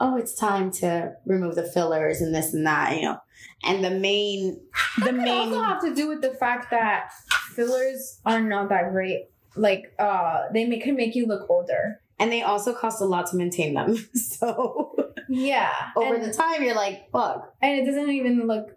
oh, 0.00 0.16
it's 0.16 0.34
time 0.34 0.70
to 0.70 1.14
remove 1.24 1.54
the 1.54 1.64
fillers 1.64 2.20
and 2.20 2.34
this 2.34 2.52
and 2.52 2.66
that, 2.66 2.96
you 2.96 3.02
know. 3.02 3.18
And 3.64 3.82
the 3.82 3.90
main, 3.90 4.60
the 5.02 5.12
main, 5.12 5.28
also 5.28 5.62
have 5.62 5.80
to 5.82 5.94
do 5.94 6.08
with 6.08 6.20
the 6.20 6.34
fact 6.34 6.70
that 6.70 7.10
fillers 7.54 8.20
are 8.26 8.40
not 8.40 8.68
that 8.68 8.92
great. 8.92 9.26
Like, 9.56 9.94
uh, 9.98 10.42
they 10.52 10.66
make, 10.66 10.82
can 10.82 10.96
make 10.96 11.14
you 11.14 11.26
look 11.26 11.48
older. 11.48 12.00
and 12.18 12.30
they 12.30 12.42
also 12.42 12.74
cost 12.74 13.00
a 13.00 13.04
lot 13.04 13.26
to 13.30 13.36
maintain 13.36 13.74
them. 13.74 13.96
So 14.14 14.94
Yeah. 15.28 15.72
over 15.96 16.14
and, 16.14 16.24
the 16.24 16.32
time, 16.32 16.62
you're 16.62 16.74
like, 16.74 17.10
fuck. 17.10 17.54
and 17.62 17.78
it 17.80 17.86
doesn't 17.86 18.10
even 18.10 18.46
look 18.46 18.70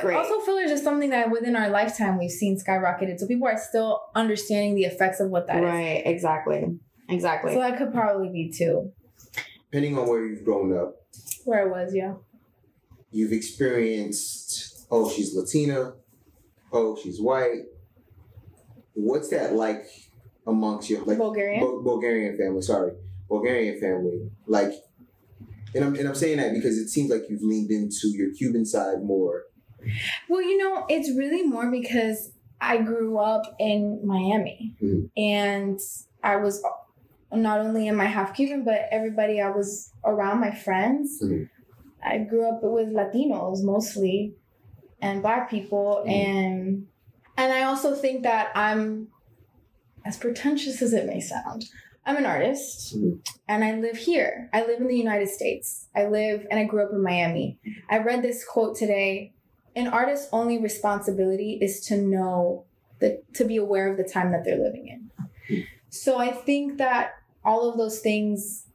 Great. 0.00 0.16
Also, 0.16 0.40
fillers 0.40 0.70
is 0.72 0.82
something 0.82 1.10
that 1.10 1.30
within 1.30 1.54
our 1.54 1.68
lifetime 1.70 2.18
we've 2.18 2.30
seen 2.30 2.58
skyrocketed. 2.58 3.18
So 3.18 3.26
people 3.26 3.46
are 3.46 3.56
still 3.56 4.02
understanding 4.16 4.74
the 4.74 4.82
effects 4.84 5.20
of 5.20 5.30
what 5.30 5.46
that 5.46 5.58
is. 5.62 5.70
Right, 5.70 6.02
exactly. 6.04 6.78
Exactly. 7.08 7.52
So 7.54 7.60
that 7.60 7.78
could 7.78 7.92
probably 7.92 8.28
be 8.28 8.52
too. 8.52 8.92
Depending 9.70 9.98
on 9.98 10.08
where 10.08 10.24
you've 10.24 10.44
grown 10.44 10.76
up, 10.76 10.96
Where 11.44 11.66
it 11.66 11.70
was, 11.70 11.94
yeah. 11.94 12.14
you've 13.10 13.32
experienced. 13.32 14.86
Oh, 14.90 15.10
she's 15.10 15.34
Latina. 15.34 15.94
Oh, 16.72 16.96
she's 17.02 17.20
white. 17.20 17.62
What's 18.94 19.28
that 19.30 19.54
like 19.54 19.84
amongst 20.46 20.88
your 20.90 21.04
like 21.04 21.18
Bulgarian. 21.18 21.60
Bul- 21.60 21.82
Bulgarian 21.82 22.36
family? 22.38 22.62
Sorry, 22.62 22.92
Bulgarian 23.28 23.80
family. 23.80 24.30
Like, 24.46 24.72
and 25.74 25.84
I'm 25.84 25.94
and 25.96 26.08
I'm 26.08 26.14
saying 26.14 26.38
that 26.38 26.52
because 26.54 26.78
it 26.78 26.88
seems 26.88 27.10
like 27.10 27.22
you've 27.28 27.42
leaned 27.42 27.70
into 27.70 28.08
your 28.08 28.32
Cuban 28.34 28.64
side 28.64 29.02
more. 29.02 29.42
Well, 30.28 30.42
you 30.42 30.56
know, 30.58 30.86
it's 30.88 31.10
really 31.16 31.42
more 31.44 31.70
because 31.70 32.32
I 32.60 32.78
grew 32.78 33.18
up 33.18 33.54
in 33.60 34.00
Miami 34.04 34.74
Mhm. 34.82 35.10
and 35.16 35.78
I 36.22 36.36
was 36.36 36.62
not 37.32 37.60
only 37.60 37.88
am 37.88 38.00
I 38.00 38.06
half 38.06 38.34
Cuban, 38.34 38.64
but 38.64 38.86
everybody 38.90 39.40
I 39.40 39.50
was 39.50 39.92
around 40.04 40.40
my 40.40 40.52
friends. 40.54 41.20
Mhm. 41.22 41.48
I 42.02 42.18
grew 42.18 42.48
up 42.48 42.60
with 42.62 42.88
Latinos 42.92 43.62
mostly 43.64 44.34
and 45.00 45.22
black 45.22 45.50
people 45.50 46.02
Mhm. 46.06 46.10
and 46.10 46.86
and 47.38 47.52
I 47.52 47.64
also 47.64 47.94
think 47.94 48.22
that 48.22 48.50
I'm 48.54 49.08
as 50.06 50.16
pretentious 50.16 50.80
as 50.80 50.94
it 50.94 51.04
may 51.06 51.20
sound. 51.20 51.66
I'm 52.06 52.16
an 52.16 52.24
artist 52.24 52.96
Mhm. 52.96 53.20
and 53.48 53.62
I 53.64 53.72
live 53.78 53.96
here. 53.96 54.48
I 54.54 54.64
live 54.64 54.80
in 54.80 54.86
the 54.86 54.96
United 54.96 55.28
States. 55.28 55.88
I 55.94 56.06
live 56.06 56.46
and 56.50 56.58
I 56.58 56.64
grew 56.64 56.82
up 56.82 56.92
in 56.92 57.02
Miami. 57.02 57.58
I 57.90 57.98
read 57.98 58.22
this 58.22 58.44
quote 58.44 58.76
today. 58.76 59.32
An 59.74 59.88
artist's 59.88 60.28
only 60.32 60.56
responsibility 60.58 61.58
is 61.60 61.84
to 61.86 62.00
know 62.00 62.64
that 63.00 63.34
to 63.34 63.44
be 63.44 63.56
aware 63.56 63.90
of 63.90 63.98
the 63.98 64.04
time 64.04 64.32
that 64.32 64.44
they're 64.44 64.56
living 64.58 64.86
in. 64.88 65.10
So 66.02 66.18
I 66.18 66.32
think 66.32 66.78
that 66.78 67.14
all 67.44 67.70
of 67.70 67.78
those 67.78 68.00
things 68.00 68.66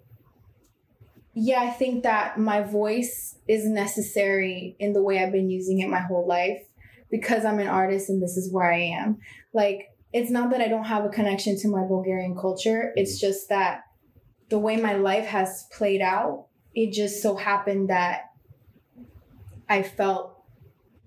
yeah, 1.34 1.62
I 1.62 1.70
think 1.70 2.04
that 2.04 2.38
my 2.38 2.62
voice 2.62 3.38
is 3.48 3.66
necessary 3.66 4.76
in 4.80 4.92
the 4.92 5.02
way 5.02 5.24
I've 5.24 5.32
been 5.32 5.50
using 5.50 5.80
it 5.80 5.90
my 5.90 6.02
whole 6.02 6.28
life 6.28 6.62
because 7.10 7.46
I'm 7.46 7.60
an 7.60 7.68
artist 7.68 8.10
and 8.10 8.22
this 8.22 8.36
is 8.36 8.52
where 8.52 8.72
I 8.72 8.80
am. 8.80 9.20
Like 9.54 9.92
it's 10.14 10.30
not 10.30 10.50
that 10.52 10.62
I 10.62 10.68
don't 10.68 10.84
have 10.86 11.06
a 11.06 11.10
connection 11.10 11.58
to 11.60 11.70
my 11.70 11.84
Bulgarian 11.84 12.36
culture. 12.36 12.92
It's 12.96 13.20
just 13.20 13.50
that 13.50 13.84
the 14.50 14.60
way 14.60 14.76
my 14.76 14.96
life 14.96 15.26
has 15.28 15.68
played 15.72 16.02
out, 16.02 16.48
it 16.76 16.92
just 16.92 17.22
so 17.22 17.38
happened 17.38 17.90
that 17.90 18.32
I 19.70 19.84
felt 19.84 20.44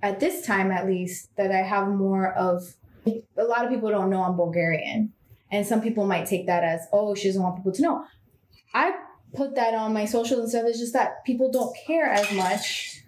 at 0.03 0.21
this 0.21 0.47
time 0.47 0.71
at 0.71 0.87
least 0.87 1.35
that 1.37 1.51
I 1.51 1.63
have 1.63 1.89
more 1.89 2.33
of 2.33 2.63
a 3.07 3.45
lot 3.45 3.65
of 3.65 3.71
people 3.71 3.91
don't 3.91 4.11
know 4.11 4.23
I'm 4.23 4.37
Bulgarian. 4.37 5.14
And 5.55 5.65
some 5.65 5.81
people 5.81 6.05
might 6.05 6.27
take 6.27 6.47
that 6.47 6.65
as, 6.65 6.81
oh, 6.93 7.15
she 7.15 7.29
doesn't 7.29 7.41
want 7.41 7.57
people 7.57 7.71
to 7.71 7.83
know. 7.83 8.05
I 8.75 8.93
put 9.35 9.55
that 9.55 9.73
on 9.73 9.93
my 9.93 10.05
socials 10.05 10.41
and 10.41 10.49
stuff. 10.51 10.65
It's 10.67 10.81
just 10.81 10.95
that 10.95 11.25
people 11.25 11.53
don't 11.53 11.77
care 11.87 12.07
as 12.07 12.33
much 12.33 13.03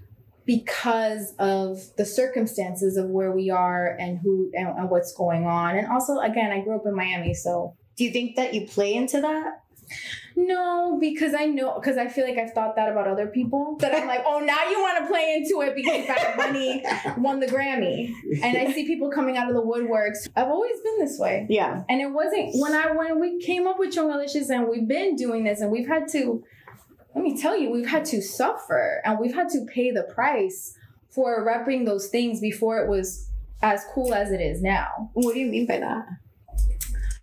because 0.45 1.35
of 1.41 1.81
the 1.97 2.05
circumstances 2.05 2.97
of 2.97 3.09
where 3.09 3.33
we 3.33 3.51
are 3.51 3.97
and 3.99 4.21
who 4.21 4.53
and, 4.55 4.69
and 4.69 4.91
what's 4.91 5.13
going 5.13 5.45
on. 5.45 5.77
And 5.77 5.89
also, 5.89 6.21
again, 6.21 6.53
I 6.53 6.61
grew 6.61 6.77
up 6.77 6.87
in 6.87 6.95
Miami, 6.95 7.35
so 7.35 7.75
Do 7.97 8.05
you 8.05 8.13
think 8.13 8.37
that 8.37 8.53
you 8.55 8.67
play 8.67 8.95
into 8.95 9.21
that? 9.23 9.63
No, 10.38 10.99
because 11.01 11.33
I 11.33 11.46
know 11.46 11.79
because 11.81 11.96
I 11.96 12.09
feel 12.09 12.27
like 12.29 12.37
I've 12.37 12.53
thought 12.53 12.77
that 12.77 12.90
about 12.92 13.09
other 13.09 13.27
people. 13.27 13.77
That 13.81 13.94
I'm 13.94 14.07
like, 14.07 14.22
oh, 14.27 14.40
now 14.40 14.68
you 14.68 14.79
want 14.81 15.03
to 15.03 15.07
play 15.11 15.35
into 15.35 15.62
it 15.62 15.75
because 15.75 16.07
Bad 16.07 16.37
Bunny 16.37 16.85
won 17.16 17.40
the 17.40 17.46
Grammy, 17.46 18.12
and 18.42 18.57
I 18.57 18.70
see 18.72 18.87
people 18.87 19.11
coming 19.11 19.38
out 19.38 19.49
of 19.49 19.55
the 19.55 19.62
woodworks. 19.62 20.29
I've 20.37 20.49
always 20.49 20.79
been 20.83 20.99
this 20.99 21.18
way, 21.18 21.46
Yeah. 21.49 21.85
and 21.88 22.03
it 22.03 22.11
wasn't 22.12 22.51
when 22.61 22.75
I 22.75 22.92
when 22.92 23.18
we 23.18 23.40
came 23.40 23.66
up 23.66 23.79
with 23.79 23.94
Chongalicious 23.94 24.51
and 24.51 24.68
we've 24.68 24.87
been 24.87 25.16
doing 25.16 25.44
this, 25.44 25.61
and 25.62 25.70
we've 25.72 25.88
had 25.88 26.07
to. 26.09 26.44
Let 27.14 27.25
me 27.25 27.40
tell 27.40 27.57
you, 27.57 27.70
we've 27.70 27.88
had 27.88 28.05
to 28.07 28.20
suffer 28.20 29.01
and 29.03 29.18
we've 29.18 29.35
had 29.35 29.49
to 29.49 29.64
pay 29.72 29.90
the 29.90 30.03
price 30.03 30.77
for 31.09 31.46
repping 31.46 31.87
those 31.87 32.09
things 32.09 32.42
before 32.42 32.79
it 32.85 32.90
was 32.90 33.31
as 33.62 33.87
cool 33.94 34.12
as 34.12 34.31
it 34.33 34.42
is 34.42 34.61
now. 34.61 35.09
What 35.14 35.33
do 35.33 35.40
you 35.40 35.46
mean 35.46 35.64
by 35.66 35.79
that? 35.79 36.05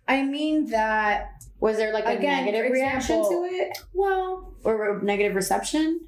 I 0.08 0.24
mean 0.24 0.66
that 0.70 1.43
Was 1.64 1.78
there 1.78 1.94
like 1.94 2.04
a 2.04 2.18
Again, 2.18 2.44
negative 2.44 2.72
reaction 2.72 3.20
example- 3.20 3.48
to 3.48 3.54
it 3.54 3.78
well, 3.94 4.52
or 4.64 4.98
a 4.98 5.02
negative 5.02 5.34
reception? 5.34 5.98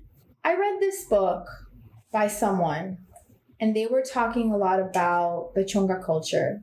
I 0.45 0.55
read 0.55 0.81
this 0.81 1.07
book 1.07 1.47
by 2.13 2.29
someone, 2.29 2.99
and 3.59 3.75
they 3.75 3.87
were 3.87 4.03
talking 4.03 4.53
a 4.53 4.59
lot 4.59 4.81
about 4.81 5.53
the 5.55 5.65
Chonga 5.65 6.05
culture, 6.05 6.61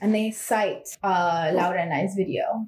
and 0.00 0.12
they 0.12 0.32
cite 0.32 0.88
uh, 1.04 1.52
Laura 1.54 1.80
and 1.80 1.94
I's 1.94 2.16
video. 2.16 2.66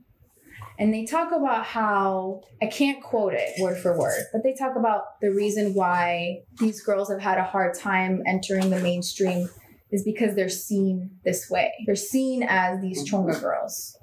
And 0.78 0.94
they 0.94 1.04
talk 1.04 1.32
about 1.32 1.64
how, 1.64 2.42
I 2.62 2.66
can't 2.66 3.02
quote 3.02 3.34
it 3.34 3.60
word 3.60 3.78
for 3.78 3.98
word, 3.98 4.22
but 4.32 4.44
they 4.44 4.54
talk 4.54 4.76
about 4.76 5.20
the 5.20 5.32
reason 5.32 5.74
why 5.74 6.42
these 6.60 6.80
girls 6.80 7.10
have 7.10 7.20
had 7.20 7.38
a 7.38 7.44
hard 7.44 7.76
time 7.76 8.22
entering 8.24 8.70
the 8.70 8.78
mainstream 8.78 9.48
is 9.90 10.04
because 10.04 10.36
they're 10.36 10.48
seen 10.48 11.10
this 11.24 11.50
way. 11.50 11.72
They're 11.86 11.96
seen 11.96 12.44
as 12.44 12.80
these 12.80 13.02
Chonga 13.10 13.40
girls. 13.40 13.98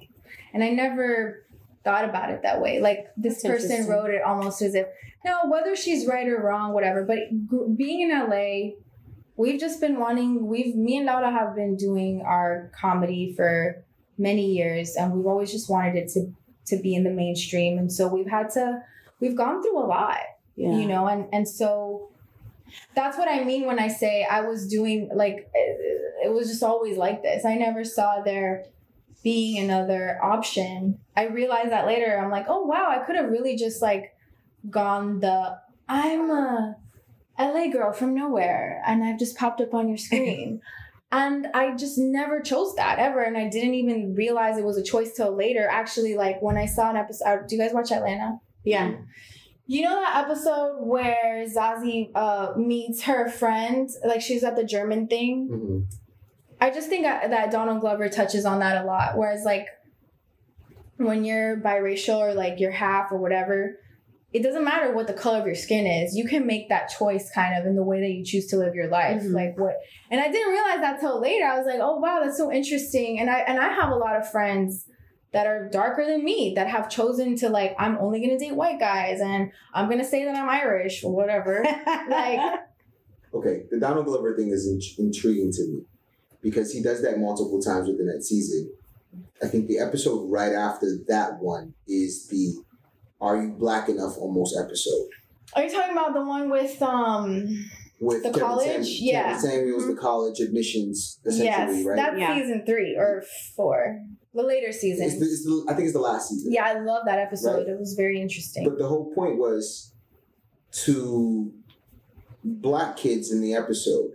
And 0.54 0.62
I 0.62 0.69
never 0.69 1.43
thought 1.84 2.06
about 2.06 2.30
it 2.30 2.41
that 2.43 2.62
way. 2.62 2.80
Like 2.80 3.08
this 3.17 3.41
That's 3.41 3.65
person 3.65 3.88
wrote 3.88 4.10
it 4.10 4.22
almost 4.22 4.62
as 4.62 4.76
if 4.76 4.88
no, 5.26 5.50
whether 5.50 5.76
she's 5.76 6.06
right 6.06 6.28
or 6.28 6.41
wrong, 6.41 6.74
whatever. 6.74 7.04
But 7.04 7.78
being 7.78 8.02
in 8.02 8.10
LA, 8.10 8.76
we've 9.38 9.60
just 9.60 9.80
been 9.80 10.00
wanting. 10.00 10.48
We've 10.48 10.76
me 10.76 10.98
and 10.98 11.06
Laura 11.06 11.32
have 11.32 11.56
been 11.56 11.78
doing 11.78 12.22
our 12.26 12.72
comedy 12.80 13.34
for 13.36 13.84
many 14.17 14.52
years, 14.52 14.96
and 14.96 15.13
we've 15.13 15.26
always 15.26 15.52
just 15.52 15.69
wanted 15.69 15.96
it 15.96 16.10
to 16.10 16.34
to 16.67 16.82
be 16.82 16.96
in 16.96 17.04
the 17.04 17.10
mainstream. 17.10 17.78
And 17.78 17.91
so 17.91 18.08
we've 18.08 18.30
had 18.30 18.50
to. 18.52 18.82
We've 19.19 19.36
gone 19.38 19.62
through 19.63 19.80
a 19.80 19.88
lot, 19.88 20.17
Yeah. 20.56 20.78
you 20.78 20.86
know, 20.88 21.08
and 21.08 21.28
and 21.32 21.48
so 21.48 22.10
that's 22.96 23.17
what 23.17 23.30
I 23.30 23.43
mean 23.43 23.65
when 23.65 23.80
I 23.80 23.88
say 23.88 24.26
I 24.30 24.41
was 24.41 24.67
doing 24.67 25.10
like 25.13 25.50
it, 25.54 26.26
it 26.26 26.34
was 26.34 26.50
just 26.50 26.63
always 26.63 26.98
like 26.98 27.22
this. 27.24 27.46
I 27.46 27.56
never 27.56 27.86
saw 27.86 28.22
there 28.22 28.65
being 29.24 29.58
another 29.64 30.20
option. 30.22 31.00
I 31.16 31.28
realized 31.28 31.72
that 31.72 31.86
later. 31.88 32.20
I'm 32.20 32.30
like, 32.32 32.46
oh 32.50 32.66
wow, 32.66 32.88
I 32.90 33.06
could 33.06 33.16
have 33.16 33.30
really 33.30 33.56
just 33.56 33.82
like 33.82 34.16
gone 34.70 35.20
the 35.20 35.58
I'm 35.88 36.30
a 36.30 36.76
LA 37.40 37.68
girl 37.72 37.94
from 37.94 38.14
nowhere 38.16 38.82
and 38.86 39.04
I've 39.04 39.20
just 39.20 39.38
popped 39.38 39.62
up 39.62 39.74
on 39.74 39.88
your 39.88 39.98
screen. 40.08 40.62
and 41.12 41.48
I 41.54 41.76
just 41.76 41.98
never 41.98 42.42
chose 42.42 42.76
that 42.76 43.00
ever. 43.00 43.22
And 43.22 43.38
I 43.38 43.50
didn't 43.50 43.74
even 43.76 44.16
realize 44.16 44.58
it 44.58 44.64
was 44.66 44.78
a 44.78 44.84
choice 44.84 45.14
till 45.14 45.36
later. 45.36 45.68
Actually, 45.70 46.16
like 46.16 46.42
when 46.42 46.58
I 46.58 46.66
saw 46.66 46.90
an 46.90 46.98
episode, 46.98 47.48
do 47.48 47.56
you 47.56 47.62
guys 47.62 47.74
watch 47.74 47.92
Atlanta? 47.92 48.40
Yeah. 48.64 48.94
You 49.66 49.84
know 49.84 49.96
that 50.02 50.26
episode 50.26 50.78
where 50.82 51.46
Zazie 51.48 52.12
uh, 52.16 52.54
meets 52.58 53.04
her 53.04 53.30
friend? 53.30 53.90
Like 54.06 54.22
she's 54.22 54.44
at 54.44 54.56
the 54.58 54.64
German 54.66 55.08
thing. 55.08 55.50
Mhm. 55.52 55.86
I 56.63 56.69
just 56.69 56.88
think 56.88 57.04
that 57.04 57.52
Donald 57.52 57.82
Glover 57.82 58.08
touches 58.08 58.45
on 58.45 58.60
that 58.60 58.82
a 58.82 58.86
lot. 58.86 59.17
Whereas, 59.17 59.43
like, 59.43 59.67
when 60.95 61.26
you're 61.26 61.58
biracial 61.58 62.19
or 62.19 62.34
like 62.34 62.62
you're 62.62 62.71
half 62.71 63.12
or 63.12 63.17
whatever, 63.17 63.80
it 64.32 64.43
doesn't 64.43 64.63
matter 64.63 64.93
what 64.95 65.08
the 65.08 65.13
color 65.13 65.39
of 65.41 65.45
your 65.45 65.56
skin 65.56 65.86
is. 65.86 66.15
You 66.15 66.26
can 66.26 66.47
make 66.47 66.69
that 66.69 66.88
choice 66.88 67.30
kind 67.36 67.60
of 67.60 67.65
in 67.65 67.76
the 67.76 67.84
way 67.84 67.99
that 67.99 68.12
you 68.12 68.23
choose 68.23 68.47
to 68.47 68.56
live 68.56 68.76
your 68.76 68.88
life. 68.88 69.21
Mhm. 69.23 69.34
Like 69.34 69.60
what? 69.60 69.76
And 70.10 70.21
I 70.21 70.32
didn't 70.32 70.54
realize 70.54 70.80
that 70.80 71.02
till 71.02 71.19
later. 71.19 71.45
I 71.45 71.58
was 71.58 71.67
like, 71.67 71.82
oh 71.82 71.97
wow, 71.97 72.21
that's 72.23 72.38
so 72.38 72.49
interesting. 72.49 73.19
And 73.19 73.30
I 73.30 73.39
and 73.39 73.60
I 73.60 73.73
have 73.73 73.91
a 73.91 73.95
lot 73.95 74.15
of 74.15 74.32
friends 74.32 74.86
that 75.34 75.45
are 75.45 75.67
darker 75.67 76.06
than 76.06 76.23
me 76.23 76.54
that 76.56 76.69
have 76.69 76.89
chosen 76.89 77.36
to 77.39 77.49
like 77.49 77.76
I'm 77.78 77.97
only 77.97 78.21
gonna 78.26 78.39
date 78.39 78.56
white 78.56 78.80
guys 78.80 79.19
and 79.19 79.52
I'm 79.73 79.89
gonna 79.89 80.06
say 80.06 80.23
that 80.23 80.38
I'm 80.38 80.47
Irish 80.49 81.04
or 81.04 81.13
whatever. 81.13 81.62
like 82.10 82.39
Okay, 83.34 83.63
the 83.69 83.80
Donald 83.82 84.06
Glover 84.06 84.34
thing 84.38 84.49
is 84.49 84.65
in- 84.65 85.06
intriguing 85.08 85.52
to 85.52 85.67
me 85.67 85.82
because 86.43 86.71
he 86.71 86.82
does 86.84 87.01
that 87.01 87.17
multiple 87.19 87.60
times 87.62 87.88
within 87.88 88.06
that 88.08 88.23
season. 88.23 88.71
I 89.41 89.47
think 89.47 89.67
the 89.67 89.79
episode 89.79 90.29
right 90.29 90.53
after 90.53 90.88
that 91.08 91.39
one 91.39 91.73
is 91.88 92.27
the 92.27 92.53
"Are 93.21 93.41
You 93.41 93.49
Black 93.53 93.89
Enough?" 93.89 94.17
almost 94.17 94.56
episode 94.60 95.08
are 95.56 95.63
you 95.65 95.71
talking 95.71 95.91
about 95.91 96.13
the 96.15 96.21
one 96.25 96.49
with 96.49 96.82
um 96.82 97.47
with 97.99 98.23
The 98.23 98.29
Kevin 98.29 98.41
college? 98.41 98.65
Sam- 98.88 99.06
Yeah. 99.06 99.23
Kevin 99.36 99.39
Samuels, 99.51 99.84
Mhm. 99.84 99.95
the 99.95 100.01
college 100.01 100.39
admissions 100.39 101.19
essentially, 101.25 101.45
yes, 101.77 101.86
right? 101.86 101.95
that's 101.95 102.17
Yeah. 102.19 102.38
season 102.41 102.63
three 102.65 102.95
or 102.97 103.23
four, 103.56 104.01
the 104.34 104.41
later 104.41 104.67
it's 104.69 104.79
season. 104.82 105.08
the, 105.19 105.25
it's 105.25 105.45
the, 105.45 105.65
I 105.69 105.73
think 105.75 105.86
it's 105.86 105.93
the 105.93 105.99
last 106.01 106.29
season. 106.29 106.51
yeah, 106.51 106.65
I 106.65 106.79
love 106.79 107.03
that 107.06 107.19
episode. 107.19 107.58
Right. 107.60 107.67
It 107.67 107.79
was 107.79 107.93
very 107.93 108.19
interesting. 108.19 108.63
But 108.67 108.79
the 108.79 108.88
whole 108.88 109.13
point 109.13 109.38
was 109.38 109.93
to 110.86 111.53
black 112.43 112.97
kids 112.97 113.32
in 113.32 113.39
the 113.41 113.53
episode. 113.53 114.13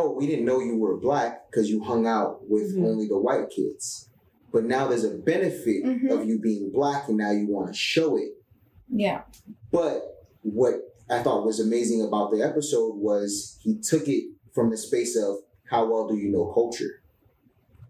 Oh, 0.00 0.12
we 0.12 0.28
didn't 0.28 0.44
know 0.44 0.60
you 0.60 0.76
were 0.76 0.96
black 0.96 1.50
because 1.50 1.68
you 1.68 1.82
hung 1.82 2.06
out 2.06 2.48
with 2.48 2.76
Mhm. 2.76 2.86
only 2.86 3.08
the 3.08 3.18
white 3.18 3.50
kids. 3.50 4.08
But 4.52 4.64
now 4.64 4.86
there's 4.86 5.02
a 5.02 5.18
benefit 5.18 5.82
Mhm. 5.84 6.10
of 6.12 6.24
you 6.24 6.38
being 6.38 6.70
black, 6.70 7.08
and 7.08 7.18
now 7.18 7.32
you 7.32 7.48
want 7.48 7.66
to 7.68 7.74
show 7.74 8.16
it. 8.16 8.34
yeah, 8.90 9.24
But 9.72 10.14
what 10.42 10.76
I 11.10 11.22
thought 11.22 11.44
was 11.44 11.58
amazing 11.60 12.00
about 12.02 12.30
the 12.30 12.42
episode 12.42 12.94
was 12.96 13.58
he 13.60 13.74
took 13.78 14.08
it 14.08 14.24
from 14.54 14.70
the 14.70 14.76
space 14.76 15.14
of 15.16 15.36
how 15.64 15.90
well 15.90 16.06
do 16.08 16.16
you 16.16 16.30
know 16.30 16.46
culture, 16.54 17.02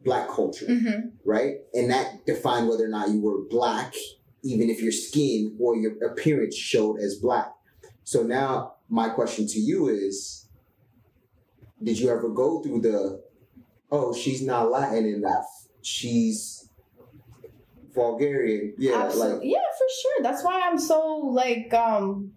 black 0.05 0.29
culture 0.29 0.66
hmm 0.66 1.09
right? 1.25 1.57
And 1.75 1.90
that 1.90 2.25
defined 2.27 2.68
whether 2.68 2.85
or 2.87 2.88
not 2.88 3.11
you 3.11 3.21
were 3.21 3.42
black, 3.51 3.94
even 4.42 4.71
if 4.71 4.81
your 4.83 4.92
skin 4.92 5.57
or 5.61 5.77
your 5.77 5.92
appearance 6.03 6.55
showed 6.57 6.99
as 7.01 7.16
black. 7.16 7.53
So 8.03 8.23
now 8.23 8.75
my 8.88 9.11
question 9.11 9.47
to 9.47 9.61
you 9.61 9.88
is 9.88 10.47
did 11.83 11.99
you 11.99 12.11
ever 12.11 12.29
go 12.29 12.61
through 12.62 12.81
the 12.81 13.23
oh 13.91 14.14
she's 14.14 14.43
not 14.43 14.71
Latin 14.71 15.07
enough. 15.07 15.47
She's 15.83 16.69
Bulgarian. 17.95 18.75
Yeah, 18.79 18.97
absolutely. 18.97 19.49
like 19.49 19.57
yeah, 19.57 19.69
for 19.77 19.87
sure. 20.03 20.23
That's 20.23 20.45
why 20.45 20.61
I'm 20.64 20.79
so 20.79 21.01
like 21.33 21.73
um 21.75 22.33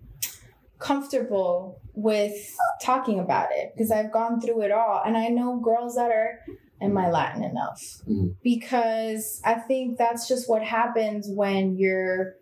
comfortable 0.80 1.80
with 1.94 2.34
talking 2.82 3.20
about 3.20 3.50
it 3.52 3.72
because 3.76 3.92
I've 3.92 4.12
gone 4.12 4.42
through 4.42 4.62
it 4.62 4.72
all, 4.72 5.02
and 5.06 5.18
I 5.18 5.28
know 5.28 5.60
girls 5.60 5.96
that 5.96 6.12
are. 6.12 6.40
Am 6.84 6.98
I 6.98 7.12
Latin 7.12 7.44
enough? 7.44 7.80
Mhm. 8.10 8.38
Because 8.42 9.40
I 9.46 9.54
think 9.54 10.00
that's 10.00 10.28
just 10.28 10.50
what 10.50 10.64
happens 10.64 11.30
when 11.30 11.78
you're 11.78 12.38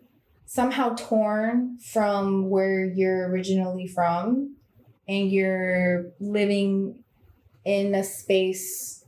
somehow 0.46 0.94
torn 0.94 1.76
from 1.92 2.48
where 2.48 2.86
you're 2.86 3.28
originally 3.28 3.86
from 3.86 4.56
and 5.10 5.30
you're 5.30 6.06
living 6.20 6.70
in 7.64 7.94
a 7.94 8.02
space 8.04 9.04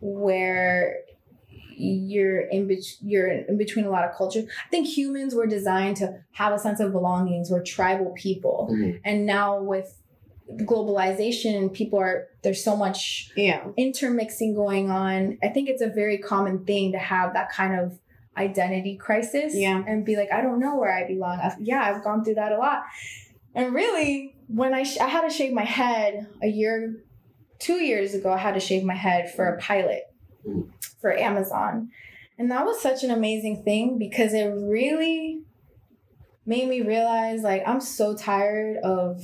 where 0.00 0.96
you're 1.76 2.40
in 2.40 2.66
bet- 2.66 2.96
you're 3.02 3.28
in 3.28 3.56
between 3.56 3.84
a 3.84 3.90
lot 3.90 4.04
of 4.04 4.14
cultures. 4.16 4.44
I 4.66 4.68
think 4.70 4.86
humans 4.86 5.34
were 5.34 5.46
designed 5.46 5.96
to 5.98 6.06
have 6.32 6.52
a 6.52 6.58
sense 6.58 6.80
of 6.80 6.92
belongings. 6.92 7.50
We're 7.50 7.62
tribal 7.62 8.12
people, 8.16 8.68
Mhm. 8.72 9.00
and 9.04 9.26
now 9.26 9.62
with 9.62 9.96
globalization, 10.64 11.72
people 11.72 11.98
are 11.98 12.26
there's 12.42 12.62
so 12.64 12.76
much 12.76 13.30
yeah. 13.36 13.68
intermixing 13.76 14.54
going 14.54 14.90
on. 14.90 15.38
I 15.42 15.48
think 15.48 15.68
it's 15.68 15.82
a 15.82 15.88
very 15.88 16.18
common 16.18 16.64
thing 16.64 16.92
to 16.92 16.98
have 16.98 17.34
that 17.34 17.50
kind 17.52 17.78
of 17.78 17.98
identity 18.36 18.96
crisis 18.96 19.54
Yeah. 19.54 19.84
and 19.86 20.04
be 20.04 20.16
like, 20.16 20.32
I 20.32 20.40
don't 20.40 20.58
know 20.58 20.76
where 20.78 20.90
I 20.90 21.06
belong. 21.06 21.38
I've, 21.40 21.60
yeah, 21.60 21.82
I've 21.82 22.02
gone 22.02 22.24
through 22.24 22.36
that 22.36 22.52
a 22.52 22.56
lot. 22.58 22.82
And 23.54 23.74
really, 23.74 24.34
when 24.52 24.74
I, 24.74 24.82
sh- 24.82 24.98
I 24.98 25.08
had 25.08 25.22
to 25.22 25.30
shave 25.30 25.52
my 25.52 25.64
head 25.64 26.26
a 26.42 26.48
year, 26.48 27.04
two 27.58 27.76
years 27.76 28.14
ago, 28.14 28.32
I 28.32 28.38
had 28.38 28.54
to 28.54 28.60
shave 28.60 28.82
my 28.82 28.94
head 28.94 29.32
for 29.34 29.46
a 29.46 29.58
pilot 29.58 30.02
for 31.00 31.16
Amazon. 31.16 31.90
And 32.38 32.50
that 32.50 32.64
was 32.64 32.80
such 32.80 33.04
an 33.04 33.10
amazing 33.10 33.62
thing 33.64 33.98
because 33.98 34.32
it 34.32 34.46
really 34.46 35.42
made 36.46 36.68
me 36.68 36.80
realize 36.80 37.42
like, 37.42 37.62
I'm 37.66 37.80
so 37.80 38.16
tired 38.16 38.78
of 38.82 39.22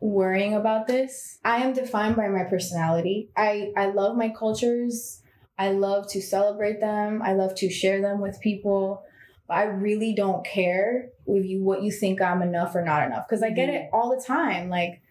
worrying 0.00 0.54
about 0.54 0.86
this. 0.86 1.38
I 1.44 1.58
am 1.58 1.72
defined 1.72 2.16
by 2.16 2.28
my 2.28 2.44
personality. 2.44 3.30
I, 3.36 3.72
I 3.76 3.86
love 3.86 4.16
my 4.16 4.30
cultures. 4.30 5.20
I 5.58 5.72
love 5.72 6.08
to 6.10 6.22
celebrate 6.22 6.80
them. 6.80 7.22
I 7.22 7.32
love 7.32 7.54
to 7.56 7.70
share 7.70 8.00
them 8.00 8.20
with 8.20 8.40
people. 8.40 9.02
I 9.48 9.64
really 9.64 10.14
don't 10.14 10.44
care 10.44 11.10
with 11.26 11.44
you 11.44 11.62
what 11.62 11.82
you 11.82 11.90
think 11.90 12.20
I'm 12.20 12.42
enough 12.42 12.74
or 12.74 12.82
not 12.82 13.06
enough 13.06 13.28
because 13.28 13.42
I 13.42 13.50
get 13.50 13.68
it 13.68 13.90
all 13.92 14.14
the 14.14 14.22
time. 14.22 14.70
Like, 14.70 15.02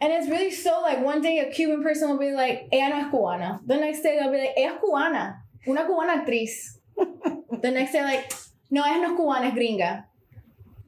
and 0.00 0.12
it's 0.12 0.28
really 0.28 0.50
so 0.50 0.80
like 0.82 1.02
one 1.02 1.22
day 1.22 1.38
a 1.38 1.50
Cuban 1.50 1.82
person 1.82 2.10
will 2.10 2.18
be 2.18 2.32
like, 2.32 2.68
ella 2.72 2.90
no 2.90 3.06
es 3.06 3.12
cubana. 3.12 3.66
The 3.66 3.76
next 3.76 4.02
day 4.02 4.18
they'll 4.18 4.30
be 4.30 4.38
like, 4.38 4.54
ella 4.56 4.74
es 4.74 4.82
cubana, 4.82 5.36
una 5.66 5.84
cubana 5.84 6.24
actriz. 6.24 6.78
the 7.62 7.70
next 7.70 7.92
day 7.92 8.02
like, 8.02 8.32
no, 8.70 8.82
ella 8.84 9.00
no 9.00 9.14
es 9.14 9.20
cubana, 9.20 9.46
es 9.46 9.54
gringa. 9.54 10.04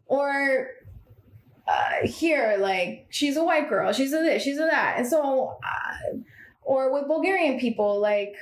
Or 0.06 0.68
uh, 1.66 2.06
here, 2.06 2.56
like, 2.58 3.06
she's 3.10 3.36
a 3.36 3.44
white 3.44 3.68
girl, 3.68 3.92
she's 3.92 4.12
a 4.12 4.18
this, 4.18 4.42
she's 4.42 4.58
a 4.58 4.68
that. 4.70 4.94
And 4.98 5.06
so, 5.06 5.58
uh, 5.62 6.16
or 6.62 6.92
with 6.92 7.06
Bulgarian 7.06 7.58
people, 7.58 8.00
like, 8.00 8.34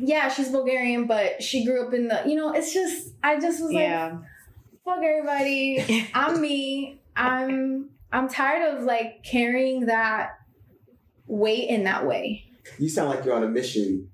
yeah, 0.00 0.28
she's 0.28 0.48
Bulgarian, 0.50 1.06
but 1.06 1.42
she 1.42 1.64
grew 1.64 1.86
up 1.86 1.94
in 1.94 2.08
the, 2.08 2.22
you 2.26 2.34
know, 2.34 2.52
it's 2.52 2.72
just, 2.72 3.08
I 3.22 3.38
just 3.40 3.62
was 3.62 3.72
Yeah. 3.72 4.12
like, 4.12 4.20
fuck 4.84 5.04
everybody. 5.04 6.08
I'm 6.14 6.40
me. 6.40 7.00
I'm, 7.16 7.90
I'm 8.12 8.28
tired 8.28 8.74
of 8.76 8.84
like 8.84 9.22
carrying 9.24 9.86
that 9.86 10.30
weight 11.26 11.68
in 11.68 11.84
that 11.84 12.06
way. 12.06 12.44
You 12.78 12.88
sound 12.88 13.10
like 13.10 13.24
you're 13.24 13.34
on 13.34 13.44
a 13.44 13.48
mission, 13.48 14.08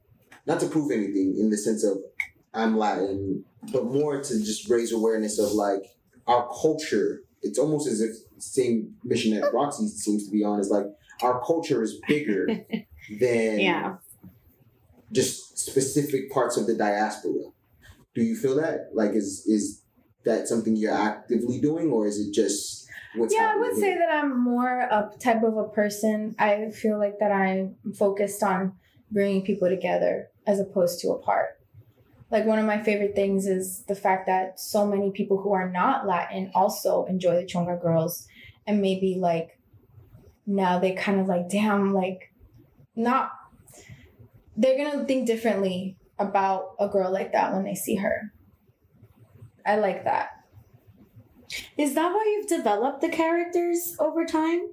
not 0.47 0.61
to 0.61 0.67
prove 0.67 0.91
anything 0.91 1.37
in 1.39 1.51
the 1.51 1.57
sense 1.57 1.85
of 1.85 1.99
I'm 2.55 2.77
Latin, 2.79 3.45
but 3.73 3.85
more 3.85 4.23
to 4.23 4.39
just 4.45 4.69
raise 4.71 4.93
awareness 4.93 5.39
of 5.39 5.53
like 5.53 5.83
our 6.27 6.49
culture. 6.49 7.21
It's 7.43 7.59
almost 7.59 7.87
as 7.89 8.01
if 8.01 8.11
same 8.39 8.95
mission 9.05 9.39
that 9.39 9.53
Roxy 9.53 9.87
seems 9.89 10.25
to 10.27 10.31
be 10.31 10.43
on 10.45 10.59
is 10.61 10.69
like 10.71 10.85
our 11.23 11.43
culture 11.45 11.83
is 11.83 11.99
bigger 12.09 12.47
than 13.21 13.61
Yeah. 13.61 13.97
Just 15.13 15.59
specific 15.59 16.31
parts 16.31 16.57
of 16.57 16.67
the 16.67 16.75
diaspora. 16.75 17.51
Do 18.15 18.23
you 18.23 18.37
feel 18.37 18.57
that? 18.57 18.91
Like 18.95 19.13
is 19.13 19.45
is 19.47 19.83
that 20.25 20.49
something 20.49 20.77
you're 20.77 20.93
actively 20.93 21.61
doing 21.61 21.91
or 21.91 22.07
is 22.07 22.19
it 22.19 22.33
just 22.33 22.89
what's 23.15 23.33
yeah, 23.35 23.53
I 23.55 23.59
would 23.59 23.77
say 23.77 23.97
that 23.97 24.11
I'm 24.11 24.39
more 24.39 24.81
a 24.81 25.11
type 25.21 25.43
of 25.43 25.57
a 25.57 25.69
person. 25.69 26.35
I 26.39 26.71
feel 26.71 26.99
like 26.99 27.19
that 27.21 27.33
I'm 27.33 27.77
focused 27.95 28.43
on 28.43 28.75
bringing 29.11 29.43
people 29.43 29.69
together 29.69 30.29
as 30.47 30.61
opposed 30.61 31.01
to 31.01 31.11
apart. 31.11 31.59
Like 32.31 32.45
one 32.45 32.59
of 32.59 32.67
my 32.67 32.83
favorite 32.83 33.15
things 33.15 33.47
is 33.47 33.85
the 33.87 33.95
fact 33.95 34.27
that 34.27 34.59
so 34.59 34.85
many 34.85 35.11
people 35.11 35.39
who 35.41 35.53
are 35.53 35.71
not 35.71 36.07
Latin 36.07 36.51
also 36.55 37.05
enjoy 37.05 37.37
the 37.37 37.47
Chonga 37.47 37.81
girls, 37.81 38.27
and 38.67 38.83
maybe 38.83 39.17
like 39.19 39.61
now 40.45 40.79
they 40.79 40.93
kind 40.93 41.21
of 41.21 41.29
like, 41.29 41.49
damn, 41.49 41.95
like 41.95 42.33
not. 42.95 43.31
They're 44.57 44.77
gonna 44.77 45.05
think 45.05 45.27
differently 45.27 45.97
about 46.19 46.77
a 46.81 46.89
girl 46.89 47.13
like 47.13 47.33
that 47.33 47.53
when 47.53 47.65
they 47.65 47.75
see 47.75 47.97
her. 47.97 48.33
I 49.67 49.77
like 49.77 50.05
that. 50.05 50.31
Is 51.77 51.95
that 51.95 52.13
why 52.13 52.37
you've 52.37 52.49
developed 52.49 53.01
the 53.01 53.09
characters 53.09 53.97
over 53.99 54.25
time? 54.25 54.69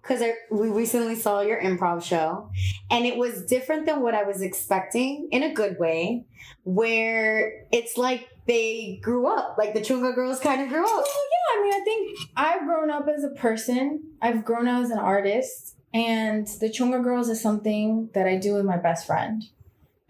Because 0.00 0.22
we 0.52 0.68
recently 0.68 1.16
saw 1.16 1.40
your 1.40 1.60
improv 1.60 2.02
show, 2.02 2.50
and 2.90 3.04
it 3.04 3.16
was 3.16 3.44
different 3.44 3.86
than 3.86 4.02
what 4.02 4.14
I 4.14 4.22
was 4.22 4.40
expecting 4.40 5.28
in 5.32 5.42
a 5.42 5.52
good 5.52 5.80
way, 5.80 6.26
where 6.62 7.66
it's 7.72 7.96
like 7.96 8.28
they 8.46 9.00
grew 9.02 9.26
up, 9.26 9.56
like 9.58 9.74
the 9.74 9.80
Chonga 9.80 10.14
girls 10.14 10.38
kind 10.38 10.62
of 10.62 10.68
grew 10.68 10.84
up. 10.84 10.90
Well, 10.90 11.04
yeah, 11.04 11.58
I 11.58 11.62
mean, 11.62 11.74
I 11.74 11.84
think 11.84 12.18
I've 12.36 12.66
grown 12.66 12.88
up 12.88 13.08
as 13.08 13.24
a 13.24 13.30
person. 13.30 14.12
I've 14.22 14.44
grown 14.44 14.68
up 14.68 14.84
as 14.84 14.90
an 14.90 14.98
artist, 14.98 15.75
and 15.92 16.46
the 16.60 16.68
Chonga 16.68 17.02
Girls 17.02 17.28
is 17.28 17.40
something 17.40 18.10
that 18.14 18.26
I 18.26 18.36
do 18.36 18.54
with 18.54 18.64
my 18.64 18.76
best 18.76 19.06
friend, 19.06 19.42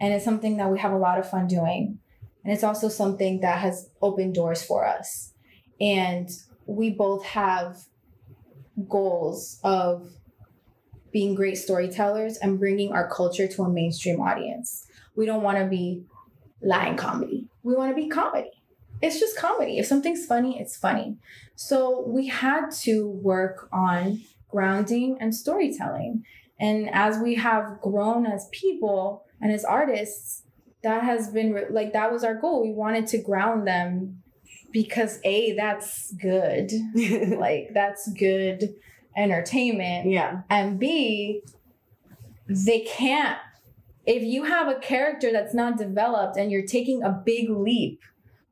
and 0.00 0.12
it's 0.12 0.24
something 0.24 0.56
that 0.56 0.70
we 0.70 0.78
have 0.78 0.92
a 0.92 0.98
lot 0.98 1.18
of 1.18 1.28
fun 1.28 1.46
doing, 1.46 1.98
and 2.44 2.52
it's 2.52 2.64
also 2.64 2.88
something 2.88 3.40
that 3.40 3.58
has 3.58 3.90
opened 4.02 4.34
doors 4.34 4.62
for 4.62 4.86
us, 4.86 5.32
and 5.80 6.28
we 6.66 6.90
both 6.90 7.24
have 7.24 7.78
goals 8.88 9.58
of 9.62 10.10
being 11.12 11.34
great 11.34 11.56
storytellers 11.56 12.36
and 12.38 12.58
bringing 12.58 12.92
our 12.92 13.08
culture 13.08 13.48
to 13.48 13.62
a 13.62 13.68
mainstream 13.68 14.20
audience. 14.20 14.86
We 15.14 15.24
don't 15.24 15.42
want 15.42 15.58
to 15.58 15.66
be 15.66 16.04
lying 16.60 16.96
comedy. 16.96 17.48
We 17.62 17.74
want 17.74 17.96
to 17.96 18.02
be 18.02 18.08
comedy 18.08 18.50
it's 19.02 19.20
just 19.20 19.36
comedy. 19.36 19.78
If 19.78 19.86
something's 19.86 20.26
funny, 20.26 20.58
it's 20.60 20.76
funny. 20.76 21.16
So 21.54 22.04
we 22.06 22.28
had 22.28 22.70
to 22.82 23.08
work 23.08 23.68
on 23.72 24.22
grounding 24.56 25.18
and 25.20 25.34
storytelling. 25.34 26.24
And 26.58 26.88
as 26.90 27.18
we 27.18 27.34
have 27.34 27.78
grown 27.82 28.24
as 28.24 28.48
people 28.52 29.26
and 29.38 29.52
as 29.52 29.66
artists, 29.66 30.44
that 30.82 31.02
has 31.02 31.28
been 31.28 31.52
re- 31.52 31.66
like 31.68 31.92
that 31.92 32.10
was 32.10 32.24
our 32.24 32.34
goal. 32.34 32.62
We 32.62 32.72
wanted 32.72 33.06
to 33.08 33.18
ground 33.18 33.66
them 33.66 34.22
because 34.72 35.20
A, 35.24 35.54
that's 35.56 36.14
good. 36.14 36.72
like 37.38 37.68
that's 37.74 38.10
good 38.14 38.74
entertainment. 39.14 40.10
yeah. 40.10 40.40
And 40.48 40.78
B, 40.78 41.42
they 42.48 42.80
can't. 42.80 43.38
If 44.06 44.22
you 44.22 44.44
have 44.44 44.68
a 44.68 44.78
character 44.78 45.32
that's 45.32 45.52
not 45.52 45.76
developed 45.76 46.38
and 46.38 46.50
you're 46.50 46.66
taking 46.66 47.02
a 47.02 47.10
big 47.10 47.50
leap 47.50 48.00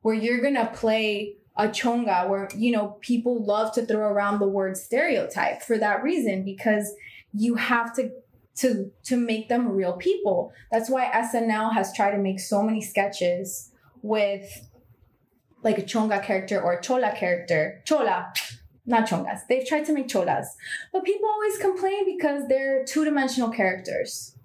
where 0.03 0.13
you're 0.13 0.41
gonna 0.41 0.69
play 0.71 1.37
a 1.57 1.67
chonga, 1.67 2.29
where 2.29 2.49
you 2.55 2.71
know 2.71 2.97
people 3.01 3.43
love 3.43 3.73
to 3.73 3.85
throw 3.85 4.07
around 4.07 4.39
the 4.39 4.47
word 4.47 4.77
stereotype 4.77 5.61
for 5.61 5.77
that 5.77 6.03
reason 6.03 6.43
because 6.43 6.93
you 7.33 7.55
have 7.55 7.95
to 7.95 8.11
to 8.55 8.91
to 9.03 9.17
make 9.17 9.49
them 9.49 9.69
real 9.69 9.93
people. 9.93 10.51
That's 10.71 10.89
why 10.89 11.11
SNL 11.13 11.73
has 11.73 11.93
tried 11.93 12.11
to 12.11 12.17
make 12.17 12.39
so 12.39 12.63
many 12.63 12.81
sketches 12.81 13.71
with 14.01 14.67
like 15.63 15.77
a 15.77 15.83
chonga 15.83 16.23
character 16.23 16.61
or 16.61 16.79
chola 16.79 17.13
character. 17.15 17.81
Chola, 17.85 18.31
not 18.85 19.07
chongas. 19.07 19.41
They've 19.49 19.67
tried 19.67 19.85
to 19.85 19.93
make 19.93 20.07
cholas. 20.07 20.45
But 20.93 21.03
people 21.03 21.27
always 21.27 21.57
complain 21.57 22.05
because 22.05 22.47
they're 22.47 22.85
two 22.85 23.03
dimensional 23.03 23.49
characters. 23.49 24.35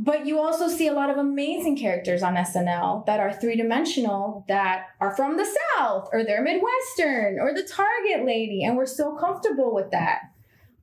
But 0.00 0.26
you 0.26 0.38
also 0.38 0.68
see 0.68 0.86
a 0.86 0.92
lot 0.92 1.10
of 1.10 1.16
amazing 1.18 1.76
characters 1.76 2.22
on 2.22 2.36
SNL 2.36 3.04
that 3.06 3.18
are 3.18 3.32
three 3.32 3.56
dimensional, 3.56 4.44
that 4.46 4.86
are 5.00 5.14
from 5.16 5.36
the 5.36 5.44
South, 5.76 6.08
or 6.12 6.22
they're 6.24 6.40
Midwestern, 6.40 7.40
or 7.40 7.52
the 7.52 7.64
Target 7.64 8.24
lady, 8.24 8.62
and 8.62 8.76
we're 8.76 8.86
so 8.86 9.16
comfortable 9.16 9.74
with 9.74 9.90
that. 9.90 10.20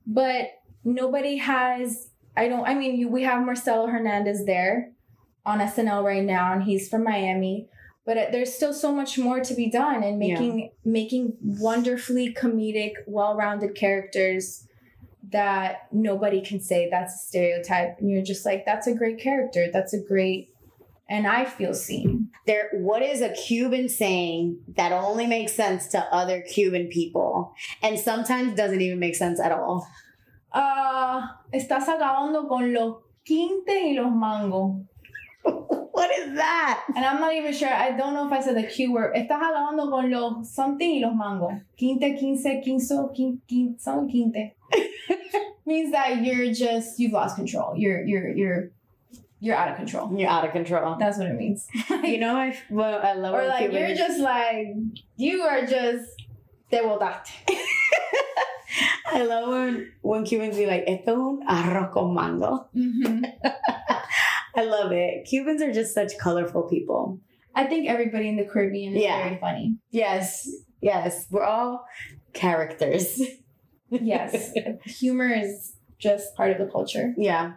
But 0.06 0.48
nobody 0.84 1.36
has, 1.36 2.10
I 2.36 2.48
don't, 2.48 2.68
I 2.68 2.74
mean, 2.74 2.98
you, 2.98 3.08
we 3.08 3.22
have 3.22 3.44
Marcelo 3.44 3.86
Hernandez 3.86 4.44
there 4.44 4.92
on 5.46 5.60
SNL 5.60 6.04
right 6.04 6.22
now, 6.22 6.52
and 6.52 6.62
he's 6.64 6.90
from 6.90 7.02
Miami. 7.02 7.68
But 8.04 8.18
uh, 8.18 8.26
there's 8.30 8.52
still 8.52 8.74
so 8.74 8.92
much 8.92 9.16
more 9.16 9.40
to 9.40 9.54
be 9.54 9.70
done 9.70 10.02
in 10.02 10.20
Yeah. 10.20 10.34
making 10.34 10.70
making 10.84 11.36
wonderfully 11.42 12.34
comedic, 12.34 12.92
well-rounded 13.06 13.74
characters 13.74 14.65
that 15.32 15.88
nobody 15.92 16.40
can 16.40 16.60
say 16.60 16.88
that's 16.90 17.14
a 17.14 17.26
stereotype. 17.26 17.98
And 17.98 18.10
you're 18.10 18.22
just 18.22 18.44
like 18.44 18.64
that's 18.64 18.86
a 18.86 18.94
great 18.94 19.18
character. 19.18 19.68
That's 19.72 19.94
a 19.94 20.00
great 20.00 20.50
and 21.08 21.26
i 21.26 21.44
feel 21.44 21.74
seen. 21.74 22.30
There, 22.46 22.70
what 22.74 23.02
is 23.02 23.20
a 23.20 23.30
Cuban 23.30 23.88
saying 23.88 24.60
that 24.76 24.92
only 24.92 25.26
makes 25.26 25.52
sense 25.52 25.88
to 25.88 26.00
other 26.14 26.42
Cuban 26.42 26.88
people, 26.88 27.54
and 27.82 27.98
sometimes 27.98 28.54
doesn't 28.54 28.80
even 28.80 28.98
make 28.98 29.16
sense 29.16 29.40
at 29.40 29.52
all? 29.52 29.86
ah 30.52 31.42
estás 31.52 31.88
acabando 31.88 32.48
con 32.48 32.72
los 32.72 32.96
quintes 33.26 33.82
y 33.84 33.92
los 33.92 34.10
mangos 34.10 34.86
what 35.44 36.10
is 36.18 36.34
that? 36.34 36.84
and 36.94 37.04
i'm 37.04 37.20
not 37.20 37.34
even 37.34 37.52
sure. 37.52 37.68
I 37.68 37.90
don't 37.92 38.14
know 38.14 38.26
if 38.26 38.32
i 38.32 38.40
said 38.40 38.56
the 38.56 38.62
q 38.66 38.92
word. 38.92 39.14
Estás 39.14 39.40
acabando 39.40 39.90
con 39.90 40.10
los 40.10 40.48
something 40.48 40.90
y 40.90 41.00
los 41.00 41.14
mangos 41.14 41.52
quinte 41.76 42.16
quince 42.16 42.62
quinzo 42.64 43.12
quin, 43.14 43.42
quin, 43.46 43.78
son 43.78 44.08
quinte 44.08 44.55
means 45.66 45.90
that 45.92 46.22
you're 46.24 46.52
just 46.52 46.98
you've 46.98 47.12
lost 47.12 47.36
control 47.36 47.74
you're 47.76 48.04
you're 48.04 48.28
you're 48.28 48.70
you're 49.40 49.54
out 49.56 49.68
of 49.70 49.76
control 49.76 50.10
You're 50.18 50.30
out 50.30 50.44
of 50.46 50.52
control. 50.52 50.96
that's 50.98 51.18
what 51.18 51.26
it 51.26 51.34
means 51.36 51.66
You 52.02 52.18
know, 52.18 52.36
I 52.36 52.56
well, 52.70 53.00
I 53.02 53.12
love 53.14 53.34
or 53.34 53.46
like 53.46 53.70
you're 53.72 53.94
just 53.94 54.18
like 54.20 54.68
you 55.16 55.42
are 55.42 55.66
just 55.66 56.08
te 56.70 56.78
botaste. 56.78 57.30
I 59.06 59.22
love 59.24 59.48
when 59.48 59.92
when 60.02 60.24
Cubans 60.24 60.56
be 60.56 60.66
like, 60.66 60.84
"Esto 60.86 61.12
es 61.12 61.18
un 61.18 61.44
arroz 61.48 61.92
con 61.92 62.14
mango." 62.14 62.68
Mm-hmm. 62.76 63.24
I 64.56 64.64
love 64.64 64.90
it. 64.92 65.26
Cubans 65.28 65.62
are 65.62 65.72
just 65.72 65.94
such 65.94 66.12
colorful 66.18 66.62
people. 66.64 67.20
I 67.54 67.64
think 67.64 67.88
everybody 67.88 68.28
in 68.28 68.36
the 68.36 68.44
Caribbean 68.44 68.94
is 68.96 69.02
Yeah. 69.02 69.22
very 69.24 69.38
funny. 69.38 69.76
Yes, 69.90 70.48
yes, 70.80 71.26
we're 71.30 71.44
all 71.44 71.86
characters. 72.32 73.20
Yes, 73.90 74.52
humor 74.84 75.28
is 75.28 75.74
just 75.98 76.34
part 76.36 76.50
of 76.50 76.58
the 76.58 76.66
culture. 76.66 77.14
Yeah, 77.16 77.54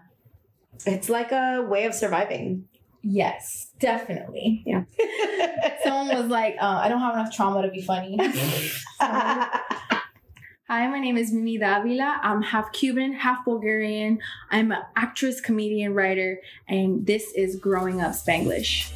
it's 0.86 1.10
like 1.10 1.32
a 1.32 1.66
way 1.68 1.86
of 1.86 1.94
surviving. 1.94 2.66
Yes, 3.02 3.72
definitely. 3.80 4.62
Yeah. 4.66 4.84
Someone 5.84 6.16
was 6.16 6.28
like, 6.28 6.56
uh, 6.60 6.82
"I 6.84 6.90
don't 6.90 7.00
have 7.00 7.14
enough 7.16 7.34
trauma 7.34 7.62
to 7.62 7.70
be 7.70 7.82
funny." 7.82 8.18
Hi, 10.70 10.88
my 10.88 11.00
name 11.00 11.18
is 11.18 11.34
Mimi 11.34 11.58
Davila. 11.58 12.20
I'm 12.22 12.44
half 12.44 12.72
Cuban, 12.74 13.14
half 13.14 13.44
Bulgarian. 13.44 14.20
I'm 14.52 14.72
an 14.72 14.84
actress, 14.96 15.42
comedian, 15.42 15.96
writer, 15.96 16.42
and 16.68 17.08
this 17.08 17.34
is 17.34 17.56
Growing 17.56 18.02
Up 18.02 18.12
Spanglish. 18.12 18.92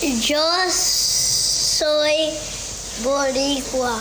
Yo 0.00 0.70
soy 0.70 2.30
boricua. 3.02 4.00